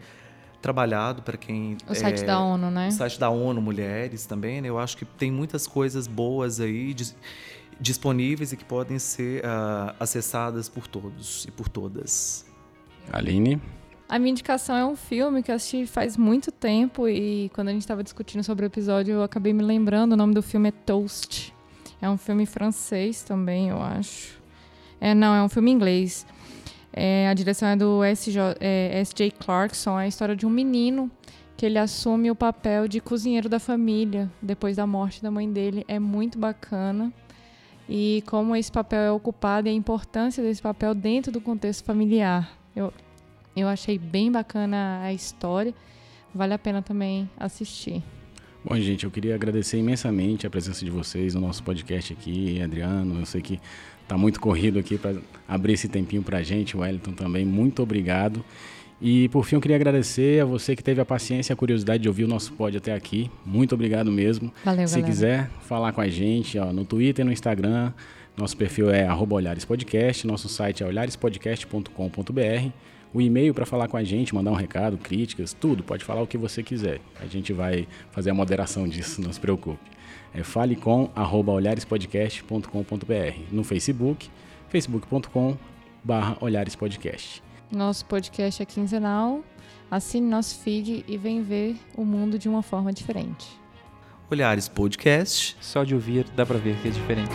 [0.60, 2.88] trabalhado para quem o site é, da ONU, né?
[2.88, 4.68] O site da ONU Mulheres também, né?
[4.68, 6.94] Eu acho que tem muitas coisas boas aí
[7.80, 12.44] disponíveis e que podem ser uh, acessadas por todos e por todas.
[13.10, 13.60] Aline?
[14.10, 17.70] A minha indicação é um filme que eu assisti faz muito tempo e quando a
[17.70, 20.14] gente estava discutindo sobre o episódio eu acabei me lembrando.
[20.14, 21.54] O nome do filme é Toast.
[22.02, 24.36] É um filme francês também, eu acho.
[25.00, 26.26] É, não, é um filme inglês.
[26.92, 28.56] É, a direção é do S.J.
[28.58, 29.96] É, Clarkson.
[29.96, 31.08] É a história de um menino
[31.56, 35.84] que ele assume o papel de cozinheiro da família depois da morte da mãe dele.
[35.86, 37.12] É muito bacana.
[37.88, 42.58] e como esse papel é ocupado e a importância desse papel dentro do contexto familiar.
[42.74, 42.92] Eu,
[43.60, 45.74] eu achei bem bacana a história,
[46.34, 48.02] vale a pena também assistir.
[48.64, 53.20] Bom, gente, eu queria agradecer imensamente a presença de vocês no nosso podcast aqui, Adriano.
[53.20, 53.58] Eu sei que
[54.02, 55.16] está muito corrido aqui para
[55.48, 57.44] abrir esse tempinho para a gente, o Wellington também.
[57.44, 58.44] Muito obrigado.
[59.00, 62.02] E por fim, eu queria agradecer a você que teve a paciência e a curiosidade
[62.02, 63.30] de ouvir o nosso pod até aqui.
[63.46, 64.52] Muito obrigado mesmo.
[64.62, 65.10] Valeu, Se galera.
[65.10, 67.94] quiser falar com a gente, ó, no Twitter, no Instagram,
[68.36, 72.70] nosso perfil é olharespodcast, nosso site é olharespodcast.com.br.
[73.12, 76.26] O e-mail para falar com a gente, mandar um recado, críticas, tudo, pode falar o
[76.26, 77.00] que você quiser.
[77.20, 79.90] A gente vai fazer a moderação disso, não se preocupe.
[80.32, 83.38] É falecom@olharespodcast.com.br.
[83.50, 84.30] No Facebook,
[84.68, 87.42] facebook.com/barra olharespodcast.
[87.72, 89.42] Nosso podcast é quinzenal.
[89.90, 93.48] Assine nosso feed e vem ver o mundo de uma forma diferente.
[94.30, 95.56] Olhares Podcast.
[95.60, 97.34] Só de ouvir dá para ver que é diferente.